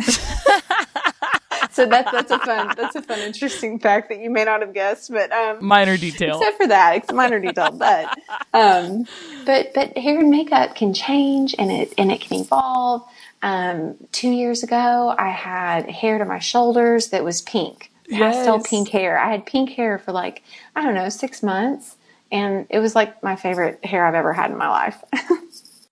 [1.70, 4.74] so that's that's a fun that's a fun interesting fact that you may not have
[4.74, 6.38] guessed, but um, minor detail.
[6.38, 8.18] Except for that, it's minor detail, but
[8.52, 9.06] um,
[9.44, 13.02] but but hair and makeup can change and it and it can evolve.
[13.42, 18.88] Um, two years ago, I had hair to my shoulders that was pink, pastel pink
[18.88, 19.18] hair.
[19.18, 20.42] I had pink hair for like,
[20.74, 21.96] I don't know, six months.
[22.32, 25.02] And it was like my favorite hair I've ever had in my life.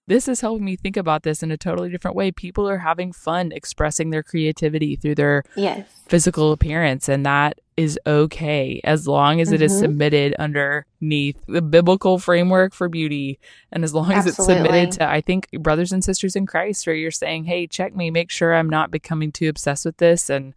[0.07, 2.31] This is helping me think about this in a totally different way.
[2.31, 5.87] People are having fun expressing their creativity through their yes.
[6.07, 9.81] physical appearance, and that is okay as long as it is Mhm.
[9.81, 13.39] submitted underneath the biblical framework for beauty
[13.73, 16.95] and as long as it's submitted to, I think, brothers and sisters in Christ, where
[16.95, 20.29] you're saying, hey, check me, make sure I'm not becoming too obsessed with this.
[20.29, 20.53] And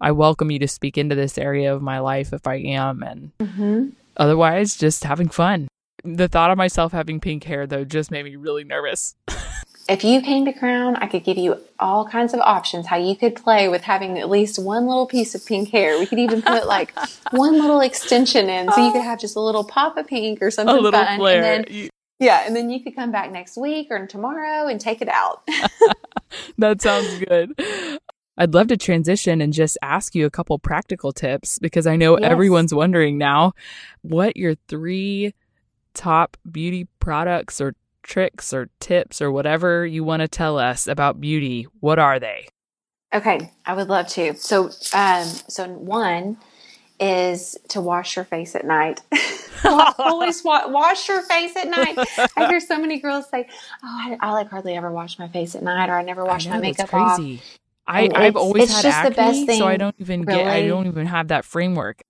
[0.00, 3.04] I welcome you to speak into this area of my life if I am.
[3.04, 5.68] And hmm otherwise, just having fun.
[6.04, 9.14] The thought of myself having pink hair, though, just made me really nervous.
[9.88, 13.16] If you came to Crown, I could give you all kinds of options how you
[13.16, 15.98] could play with having at least one little piece of pink hair.
[15.98, 16.92] We could even put like
[17.30, 19.04] one little extension in, so you could oh.
[19.04, 21.18] have just a little pop of pink or a something little fun.
[21.18, 21.42] flare.
[21.42, 21.88] And then
[22.20, 25.48] yeah, and then you could come back next week or tomorrow and take it out.
[26.58, 27.58] that sounds good.
[28.36, 32.18] I'd love to transition and just ask you a couple practical tips because I know
[32.18, 32.30] Yes.
[32.30, 33.52] everyone's wondering now
[34.02, 35.32] what your three
[35.94, 41.20] top beauty products or tricks or tips or whatever you want to tell us about
[41.20, 41.66] beauty.
[41.80, 42.48] What are they?
[43.14, 44.34] Okay, I would love to.
[44.36, 46.36] So, um, so one
[47.00, 49.00] is to wash your face at night.
[49.64, 51.98] Always wa- wash your face at night.
[52.36, 53.48] I hear so many girls say,
[53.82, 56.46] "Oh, I, I like hardly ever wash my face at night, or I never wash
[56.46, 57.42] I my know, that's makeup off." crazy.
[57.86, 60.46] I, I've always it's had just the acne, best so I don't even get.
[60.46, 62.02] I don't even have that framework.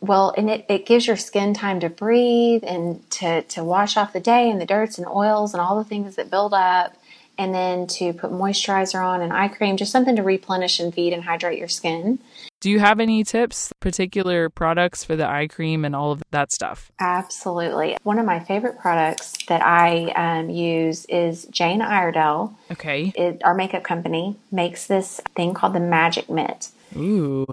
[0.00, 4.12] Well, and it, it gives your skin time to breathe and to, to wash off
[4.12, 6.96] the day and the dirts and oils and all the things that build up.
[7.38, 11.14] And then to put moisturizer on and eye cream, just something to replenish and feed
[11.14, 12.18] and hydrate your skin.
[12.60, 16.52] Do you have any tips, particular products for the eye cream and all of that
[16.52, 16.92] stuff?
[17.00, 17.96] Absolutely.
[18.02, 22.54] One of my favorite products that I um, use is Jane Iredale.
[22.70, 23.14] Okay.
[23.16, 26.68] It, our makeup company makes this thing called the Magic Mitt.
[26.94, 27.46] Ooh.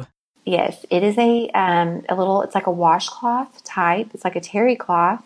[0.48, 2.42] Yes, it is a um, a little.
[2.42, 4.12] It's like a washcloth type.
[4.14, 5.22] It's like a terry cloth.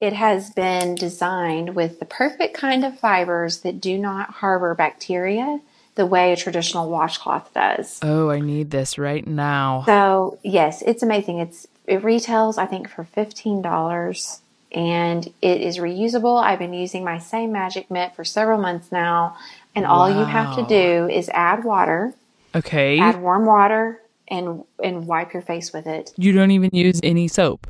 [0.00, 5.60] It has been designed with the perfect kind of fibers that do not harbor bacteria
[5.96, 7.98] the way a traditional washcloth does.
[8.02, 9.82] Oh, I need this right now.
[9.84, 11.40] So yes, it's amazing.
[11.40, 16.40] It's it retails I think for fifteen dollars, and it is reusable.
[16.40, 19.36] I've been using my same Magic Mitt for several months now,
[19.74, 22.14] and all you have to do is add water,
[22.54, 23.00] Okay.
[23.00, 23.98] add warm water,
[24.32, 26.12] and and wipe your face with it.
[26.16, 27.68] You don't even use any soap.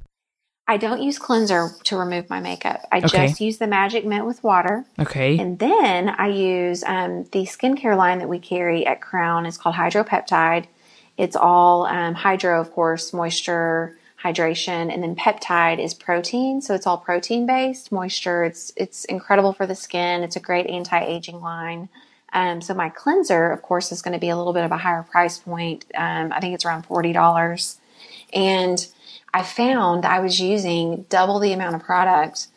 [0.68, 2.86] I don't use cleanser to remove my makeup.
[2.92, 3.26] I Okay.
[3.26, 4.86] just use the Magic Mitt with water.
[4.98, 5.36] Okay.
[5.38, 9.44] And then I use um, the skincare line that we carry at Crown.
[9.44, 10.66] It's called Hydropeptide.
[11.18, 16.62] It's all um, hydro, of course, moisture, hydration, and then peptide is protein.
[16.62, 18.44] So it's all protein based moisture.
[18.44, 20.22] It's it's incredible for the skin.
[20.22, 21.88] It's a great anti aging line.
[22.32, 24.78] Um, so my cleanser, of course, is going to be a little bit of a
[24.78, 25.84] higher price point.
[25.94, 27.78] Um, I think it's around forty dollars,
[28.32, 28.86] and
[29.34, 32.48] I found I was using double the amount of product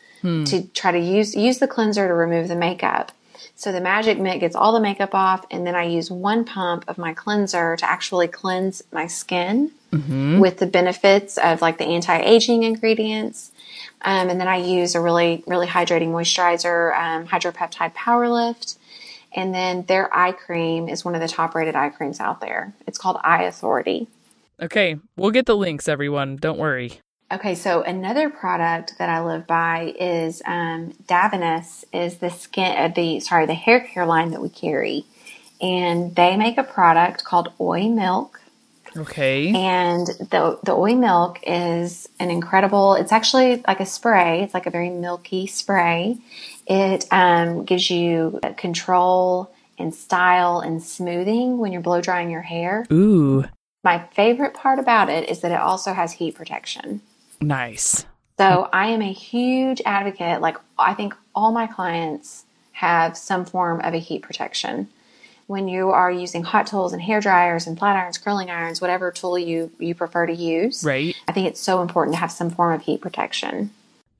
[0.46, 3.12] to try to use use the cleanser to remove the makeup.
[3.54, 6.84] So the Magic Mitt gets all the makeup off, and then I use one pump
[6.88, 9.70] of my cleanser to actually cleanse my skin
[10.40, 13.52] with the benefits of like the anti-aging ingredients.
[14.02, 18.76] Um, and then I use a really, really hydrating moisturizer, um, Hydropeptide Power Lift.
[19.36, 22.74] And then their eye cream is one of the top rated eye creams out there.
[22.86, 24.08] It's called Eye Authority.
[24.60, 24.96] Okay.
[25.16, 26.36] We'll get the links, everyone.
[26.36, 27.00] Don't worry.
[27.32, 32.88] Okay, so another product that I live by is um, Davines is the skin, uh,
[32.94, 35.04] the sorry, the hair care line that we carry,
[35.60, 38.40] and they make a product called Oi Milk,
[38.96, 39.48] Okay.
[39.48, 42.94] and the the Oi Milk is an incredible.
[42.94, 44.42] It's actually like a spray.
[44.44, 46.18] It's like a very milky spray.
[46.66, 52.86] It um, gives you control and style and smoothing when you're blow drying your hair.
[52.92, 53.44] Ooh.
[53.84, 57.02] My favorite part about it is that it also has heat protection.
[57.40, 58.04] Nice.
[58.38, 60.40] So I am a huge advocate.
[60.40, 64.88] Like I think all my clients have some form of a heat protection.
[65.46, 69.12] When you are using hot tools and hair dryers and flat irons, curling irons, whatever
[69.12, 71.14] tool you you prefer to use, Right.
[71.28, 73.70] I think it's so important to have some form of heat protection.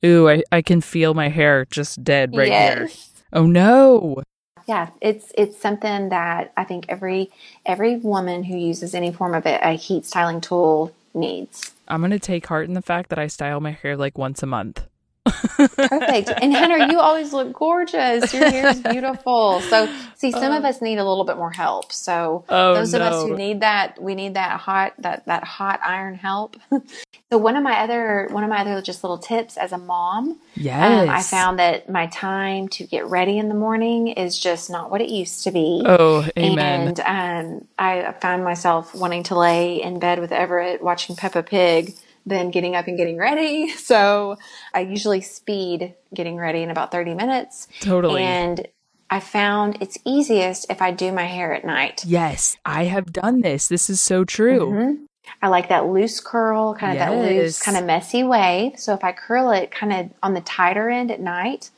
[0.05, 2.89] Ooh, I, I can feel my hair just dead right here.
[3.33, 4.21] Oh no.
[4.67, 7.31] Yeah, it's it's something that I think every
[7.65, 11.71] every woman who uses any form of a, a heat styling tool needs.
[11.87, 14.43] I'm going to take heart in the fact that I style my hair like once
[14.43, 14.85] a month.
[15.25, 16.31] Perfect.
[16.41, 18.33] And Hunter, you always look gorgeous.
[18.33, 19.61] Your hair is beautiful.
[19.61, 20.67] So, see, some of uh.
[20.69, 21.91] us need a little bit more help.
[21.91, 25.79] So, Oh, those of us who need that, we need that hot that that hot
[25.83, 26.55] iron help.
[27.31, 30.39] So one of my other one of my other just little tips as a mom,
[30.55, 31.03] Yes.
[31.03, 34.89] um, I found that my time to get ready in the morning is just not
[34.89, 35.83] what it used to be.
[35.85, 36.93] Oh, amen.
[37.05, 41.95] And um, I found myself wanting to lay in bed with Everett watching Peppa Pig
[42.25, 43.69] than getting up and getting ready.
[43.77, 44.37] So
[44.73, 47.67] I usually speed getting ready in about 30 minutes.
[47.81, 48.23] Totally.
[48.23, 48.67] And
[49.09, 52.03] I found it's easiest if I do my hair at night.
[52.05, 53.67] yes, I have done this.
[53.67, 54.59] This is so true.
[54.71, 55.03] Mm-hmm.
[55.41, 58.79] I like that loose curl, kind of that loose, kind of messy wave.
[58.79, 61.69] So if I curl it kind of on the tighter end at night,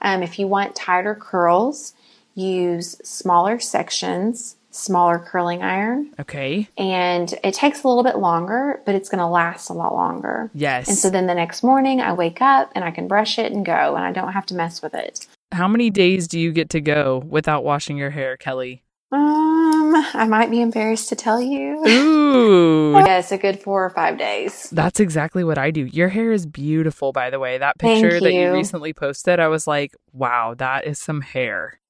[0.00, 1.94] um, if you want tighter curls,
[2.34, 6.68] use smaller sections, smaller curling iron, Okay.
[6.78, 10.50] and it takes a little bit longer, but it's going to last a lot longer.
[10.54, 10.88] Yes.
[10.88, 13.64] And so then the next morning I wake up and I can brush it and
[13.66, 15.26] go, and I don't have to mess with it.
[15.50, 18.84] How many days do you get to go without washing your hair, Kelly?
[19.10, 19.57] Um,
[20.14, 21.84] I might be embarrassed to tell you.
[21.86, 22.92] Ooh.
[23.06, 24.68] yes, a good four or five days.
[24.70, 25.84] That's exactly what I do.
[25.86, 27.58] Your hair is beautiful, by the way.
[27.58, 28.52] That picture Thank that you you.
[28.52, 31.80] recently posted, I was like, wow, that is some hair.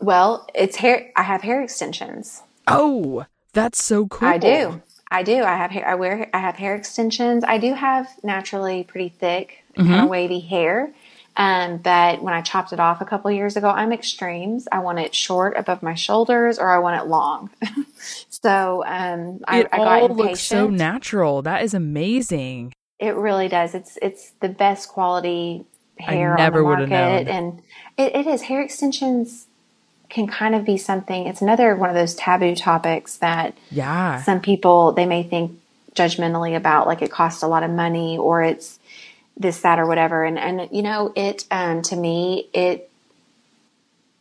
[0.00, 1.10] Well, it's hair.
[1.16, 2.42] I have hair extensions.
[2.66, 4.28] Oh, that's so cool.
[4.28, 4.80] I do.
[5.10, 5.42] I do.
[5.42, 5.86] I have hair.
[5.88, 6.30] I wear.
[6.32, 7.44] I have hair extensions.
[7.44, 10.04] I do have naturally pretty thick, kind Mm-hmm.
[10.04, 10.92] of wavy hair.
[11.40, 14.68] Um, but when I chopped it off a couple years ago, I'm extremes.
[14.70, 17.48] I want it short above my shoulders, or I want it long.
[18.28, 20.18] so um, I, It I got all impatient.
[20.18, 21.40] looks so natural.
[21.42, 22.72] That is amazing.
[22.98, 23.74] It really does.
[23.74, 25.64] It's it's the best quality
[25.98, 27.28] I hair never on the market, known.
[27.28, 27.62] and
[27.96, 29.46] it, it is hair extensions
[30.10, 31.26] can kind of be something.
[31.26, 34.20] It's another one of those taboo topics that Yeah.
[34.22, 35.52] some people they may think
[35.94, 38.78] judgmentally about, like it costs a lot of money or it's
[39.40, 40.24] this that or whatever.
[40.24, 42.86] And and you know it um, to me it.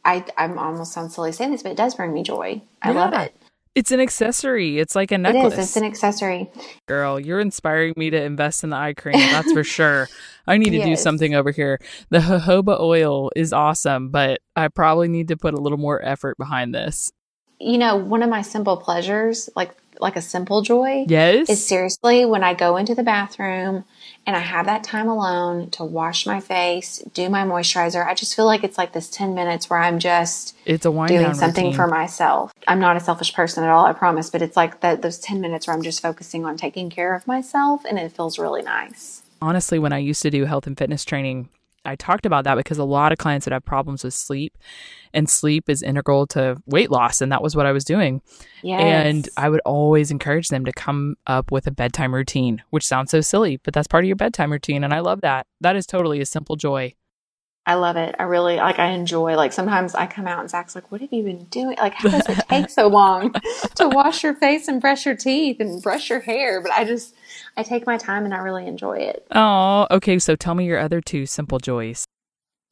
[0.06, 2.62] I, I'm almost sound silly saying this, but it does bring me joy.
[2.82, 3.36] I love it.
[3.76, 4.80] It's an accessory.
[4.80, 5.54] It's like a necklace.
[5.54, 5.60] is.
[5.60, 6.50] It's an accessory.
[6.88, 9.20] Girl, you're inspiring me to invest in the eye cream.
[9.20, 10.10] That's for sure.
[10.48, 11.80] I need to do something over here.
[12.10, 16.38] The jojoba oil is awesome, but I probably need to put a little more effort
[16.38, 17.12] behind this.
[17.60, 21.50] You know, one of my simple pleasures, like like a simple joy, Yes.
[21.50, 23.84] is seriously when I go into the bathroom
[24.26, 28.06] and I have that time alone to wash my face, do my moisturizer.
[28.06, 31.34] I just feel like it's like this 10 minutes where I'm just It's a doing
[31.34, 31.74] something routine.
[31.76, 32.52] for myself.
[32.68, 35.42] I'm not a selfish person at all, I promise, but it's like that those 10
[35.42, 39.24] minutes where I'm just focusing on taking care of myself and it feels really nice.
[39.42, 41.50] honestly, when I used to do health and fitness training,
[41.86, 44.58] I talked about that because a lot of clients would have problems with sleep,
[45.14, 47.22] and sleep is integral to weight loss.
[47.22, 48.22] And that was what I was doing.
[48.62, 48.82] Yes.
[48.82, 53.12] And I would always encourage them to come up with a bedtime routine, which sounds
[53.12, 54.84] so silly, but that's part of your bedtime routine.
[54.84, 55.48] And I love that.
[55.62, 56.96] That is totally a simple joy.
[57.70, 58.16] I love it.
[58.18, 58.80] I really like.
[58.80, 59.36] I enjoy.
[59.36, 61.78] Like sometimes I come out and Zach's like, "What have you been doing?
[61.78, 63.32] Like, how does it take so long
[63.76, 67.14] to wash your face and brush your teeth and brush your hair?" But I just,
[67.56, 69.28] I take my time and I really enjoy it.
[69.30, 70.18] Oh, okay.
[70.18, 72.06] So tell me your other two simple joys.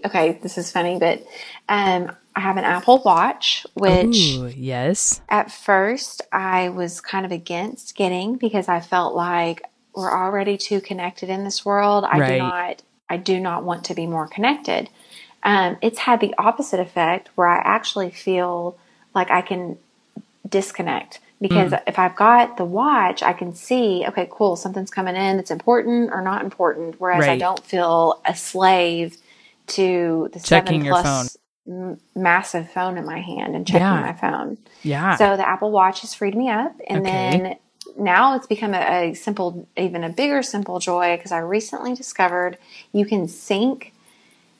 [0.03, 1.19] Okay, this is funny, but
[1.69, 5.21] um, I have an Apple Watch, which Ooh, yes.
[5.29, 9.61] at first I was kind of against getting because I felt like
[9.95, 12.03] we're already too connected in this world.
[12.03, 12.31] I Right.
[12.33, 14.89] do not I do not want to be more connected.
[15.43, 18.77] Um, it's had the opposite effect where I actually feel
[19.15, 19.77] like I can
[20.49, 21.83] disconnect because Mm.
[21.87, 26.11] if I've got the watch, I can see, okay, cool, something's coming in that's important
[26.11, 26.95] or not important.
[26.99, 29.17] Whereas I don't feel a slave
[29.67, 31.37] to the Checking seven your plus
[31.67, 34.01] m- massive phone in my hand and checking Yeah.
[34.01, 34.57] my phone.
[34.83, 35.15] Yeah.
[35.17, 37.39] So the Apple Watch has freed me up, and Okay.
[37.41, 37.57] then
[37.97, 42.57] now it's become a, a simple, even a bigger simple joy because I recently discovered
[42.91, 43.93] you can sync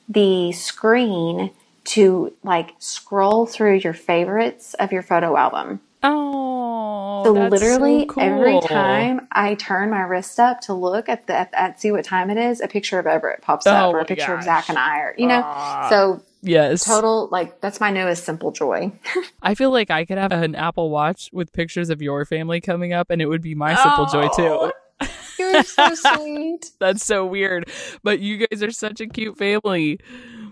[0.08, 1.50] the screen
[1.84, 5.80] to like scroll through your favorites of your photo album.
[6.02, 11.26] Oh, So that's literally so every time I turn my wrist up to look at
[11.26, 13.96] the at, at see what time it is, a picture of Everett pops up Oh
[13.96, 14.38] or a picture gosh.
[14.40, 15.42] of Zach and I, or you know.
[15.44, 15.88] Ah.
[15.90, 16.84] so Yes.
[16.84, 18.92] total like that's my newest simple joy.
[19.42, 22.92] I feel like I could have an Apple Watch with pictures of your family coming
[22.92, 24.70] up, and it would be my simple joy too.
[25.52, 26.70] You're so sweet.
[26.78, 27.68] That's so weird.
[28.02, 30.00] But you guys are such a cute family.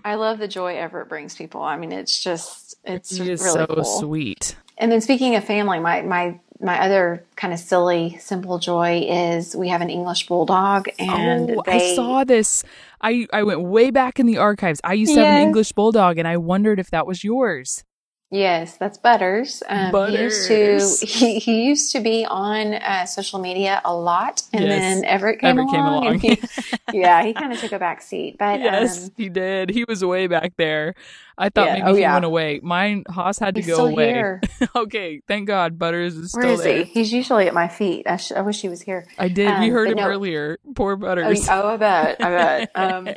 [0.03, 1.61] I love the joy Everett brings people.
[1.61, 3.83] I mean, it's just it's He really so cool.
[3.83, 4.55] sweet.
[4.77, 9.55] And then speaking of family, my my my other kind of silly simple joy is
[9.55, 12.63] we have an English bulldog, and oh, they I saw this.
[13.01, 14.81] I, I went way back in the archives.
[14.83, 17.83] I used to have an English bulldog, and I wondered if that was yours.
[18.29, 19.63] Yes, that's Butters.
[19.69, 20.47] Um, Butters.
[20.47, 24.65] He used to he, he used to be on uh, social media a lot, and
[24.65, 24.79] Yes.
[24.79, 26.07] then Everett came Everett along.
[26.07, 26.19] and along.
[26.19, 26.39] he-
[26.99, 29.69] yeah, he kind of took a back seat, but yes, um, he did.
[29.69, 30.93] He was way back there.
[31.37, 31.73] I thought Yeah.
[31.75, 32.13] maybe Oh, he yeah.
[32.15, 32.59] went away.
[32.63, 34.09] Mine Haas had to he's go still away.
[34.11, 34.41] here.
[34.75, 36.77] okay, thank God Butters is Where still is there.
[36.83, 36.83] he?
[36.83, 38.07] He's usually at my feet.
[38.07, 39.05] I, sh- I wish he was here.
[39.17, 39.47] I did.
[39.59, 40.57] we Um, heard him no- earlier.
[40.75, 41.47] Poor Oh, Butters.
[41.47, 42.17] oh, I bet.
[42.21, 42.71] I bet.
[42.75, 43.09] Um,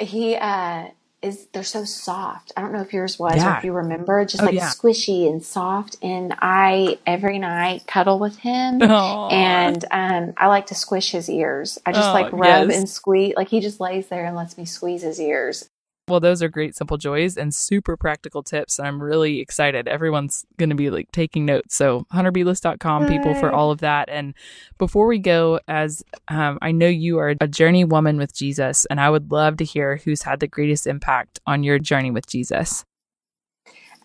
[0.00, 0.84] he uh,
[1.22, 1.46] is.
[1.52, 2.52] They're so soft.
[2.56, 3.54] I don't know if yours was Yeah.
[3.54, 4.68] or if you remember, just Oh, like yeah.
[4.70, 5.96] squishy and soft.
[6.02, 8.82] And I every night cuddle with him.
[8.82, 9.28] Aw.
[9.30, 11.78] And um, I like to squish his ears.
[11.86, 12.78] I just Oh, like rub yes.
[12.78, 13.34] and squeeze.
[13.36, 15.69] Like he just lays there and lets me squeeze his ears.
[16.10, 18.78] Well, those are great simple joys and super practical tips.
[18.78, 19.88] And I'm really excited.
[19.88, 21.76] Everyone's going to be like taking notes.
[21.76, 24.08] So hunterbeless.com people for all of that.
[24.08, 24.34] And
[24.78, 29.00] before we go, as um, I know you are a journey woman with Jesus, and
[29.00, 32.84] I would love to hear who's had the greatest impact on your journey with Jesus.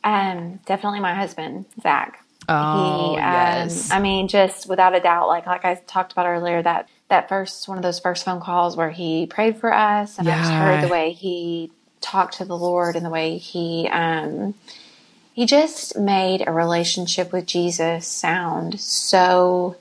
[0.04, 2.24] Um, definitely my husband, Zach.
[2.48, 3.90] Oh, he, um, yes.
[3.92, 7.68] I mean, just without a doubt, like like I talked about earlier, that that first
[7.68, 10.84] one of those first phone calls where he prayed for us, and I just heard
[10.84, 11.72] the way he
[12.06, 14.54] talked to the Lord and the way he um,
[15.34, 19.76] he just made a relationship with Jesus sound so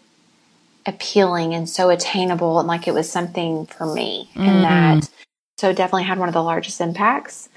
[0.87, 4.49] appealing and so attainable, and like it was something for me, Mm.
[4.49, 5.11] and that
[5.59, 7.49] so definitely had one of the largest impacts.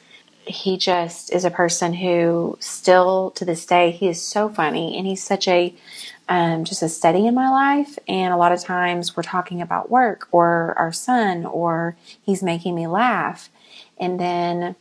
[0.46, 5.06] He just is a person who still to this day he is so funny and
[5.06, 5.74] he's such a
[6.30, 7.98] um, just a steady in my life.
[8.08, 12.76] And a lot of times we're talking about work or our son or he's making
[12.76, 13.50] me laugh
[14.00, 14.76] and then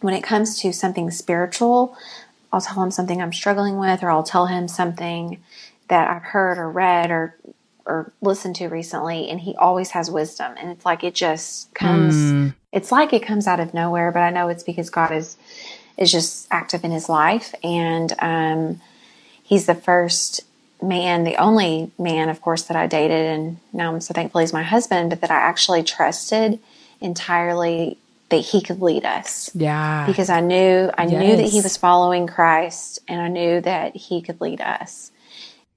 [0.00, 1.96] when it comes to something spiritual
[2.52, 5.38] i'll tell him something i'm struggling with or i'll tell him something
[5.88, 7.36] that i've heard or read or
[7.86, 10.54] or listened to recently and he always has wisdom.
[10.58, 12.54] And it's like it just comes Mm.
[12.72, 15.36] it's like it comes out of nowhere, but I know it's because God is
[15.98, 18.80] is just active in his life, and um,
[19.42, 20.40] he's the first
[20.80, 24.54] man, the only man, of course, that I dated, and now I'm so thankful he's
[24.54, 26.58] my husband, but that I actually trusted
[27.00, 27.98] entirely
[28.32, 30.06] that he could lead us Yeah.
[30.06, 34.20] because I knew I knew that he was following Christ, and I knew that he
[34.22, 35.12] could lead us.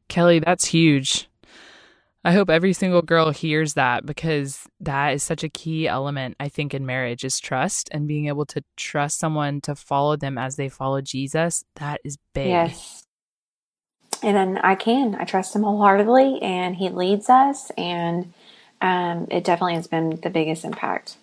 [0.07, 1.29] Kelly, that's huge.
[2.23, 6.49] I hope every single girl hears that because that is such a key element, I
[6.49, 10.55] think, in marriage is trust and being able to trust someone to follow them as
[10.55, 11.63] they follow Jesus.
[11.75, 12.47] That is big.
[12.47, 13.03] Yes.
[14.23, 15.15] And then I can.
[15.15, 18.33] I trust him wholeheartedly, and he leads us, and
[18.81, 21.17] um, it definitely has been the biggest impact.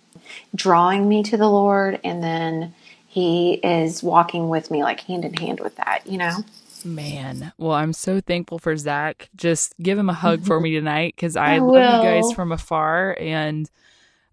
[0.54, 2.74] Drawing me to the Lord, and then
[3.06, 6.44] he is walking with me, like hand in hand with that, you know?
[6.84, 7.52] Man.
[7.58, 9.28] Well, I'm so thankful for Zach.
[9.36, 12.52] Just give him a hug for me tonight because I, I love you guys from
[12.52, 13.70] afar and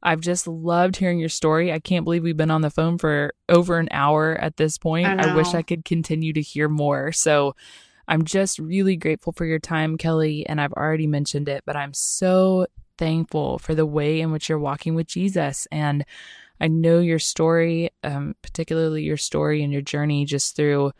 [0.01, 1.71] I've just loved hearing your story.
[1.73, 5.07] I can't believe we've been on the phone for over an hour at this point.
[5.07, 5.53] I I wish.
[5.53, 7.11] I could continue to hear more.
[7.11, 7.55] So
[8.07, 10.45] I'm just really grateful for your time, Kelly.
[10.47, 12.67] And I've already mentioned it, but I'm so
[12.99, 15.67] thankful for the way in which you're walking with Jesus.
[15.71, 16.05] And
[16.61, 20.91] I know your story, um, particularly your story and your journey just through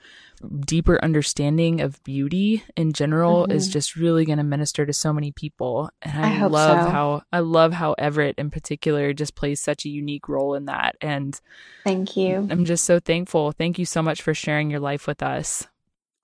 [0.66, 3.72] deeper understanding of beauty in general is Mhm.
[3.74, 6.90] just really going to minister to so many people and i, I love so.
[6.90, 10.96] how i love how everett in particular just plays such a unique role in that
[11.02, 11.38] and
[11.84, 12.48] Thank you.
[12.50, 15.68] i'm just so thankful thank you so much for sharing your life with us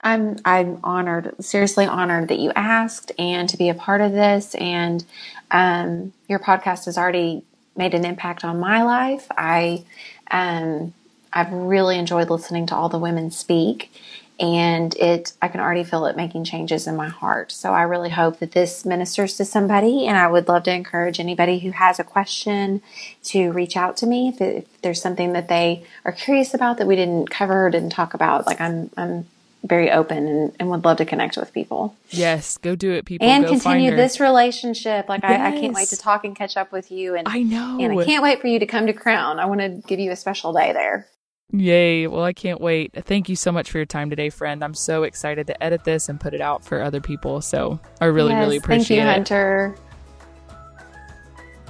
[0.06, 4.54] I'm I'm honored, seriously honored that you asked and to be a part of this.
[4.56, 5.04] And
[5.50, 7.44] um, your podcast has already
[7.76, 9.26] made an impact on my life.
[9.32, 9.84] I
[10.30, 10.94] um,
[11.34, 13.92] I've really enjoyed listening to all the women speak,
[14.40, 17.52] and it I can already feel it making changes in my heart.
[17.52, 21.20] So I really hope that this ministers to somebody, and I would love to encourage
[21.20, 22.84] anybody who has a question
[23.24, 26.86] to reach out to me if, if there's something that they are curious about that
[26.86, 28.46] we didn't cover or didn't talk about.
[28.46, 29.26] Like I'm I'm
[29.68, 33.28] very open and, and would love to connect with people yes go do it people
[33.28, 35.08] and go continue this relationship.
[35.10, 37.78] Like I, I can't wait to talk and catch up with you, and i know
[37.80, 39.40] and I can't wait for you to come to Crown.
[39.40, 41.08] I want to give you a special day there.
[41.52, 42.08] Yay.
[42.08, 42.92] Well, I can't wait.
[43.06, 44.64] Thank you so much for your time today, friend.
[44.64, 47.40] I'm so excited to edit this and put it out for other people.
[47.42, 49.14] So I really, Yes, really appreciate Thank you, it.
[49.14, 49.76] Hunter.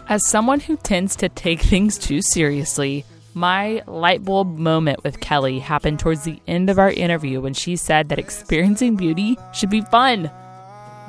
[0.07, 3.05] As someone who tends to take things too seriously,
[3.35, 7.75] my light bulb moment with Kelly happened towards the end of our interview when she
[7.75, 10.31] said that experiencing beauty should be fun.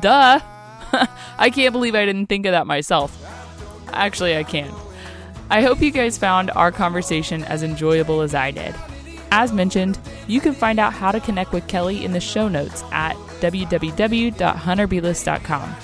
[0.01, 0.41] Duh!
[1.39, 3.17] I can't believe I didn't think of that myself.
[3.93, 4.75] Actually, I can.
[5.49, 8.75] I hope you guys found our conversation as enjoyable as I did.
[9.31, 12.83] As mentioned, you can find out how to connect with Kelly in the show notes
[12.91, 15.77] at www.hunterbeless.com.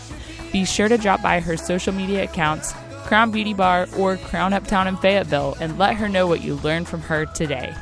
[0.52, 2.74] Be sure to drop by her social media accounts,
[3.12, 6.88] Crown Beauty Bar or Crown Uptown in Fayetteville, and let her know what you learned
[6.88, 7.74] from her today.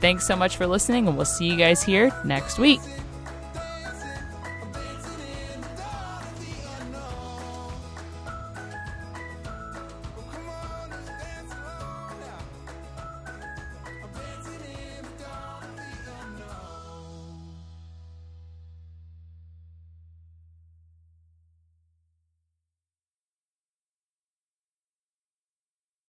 [0.00, 2.80] Thanks so much for listening, and we'll see you guys here next week.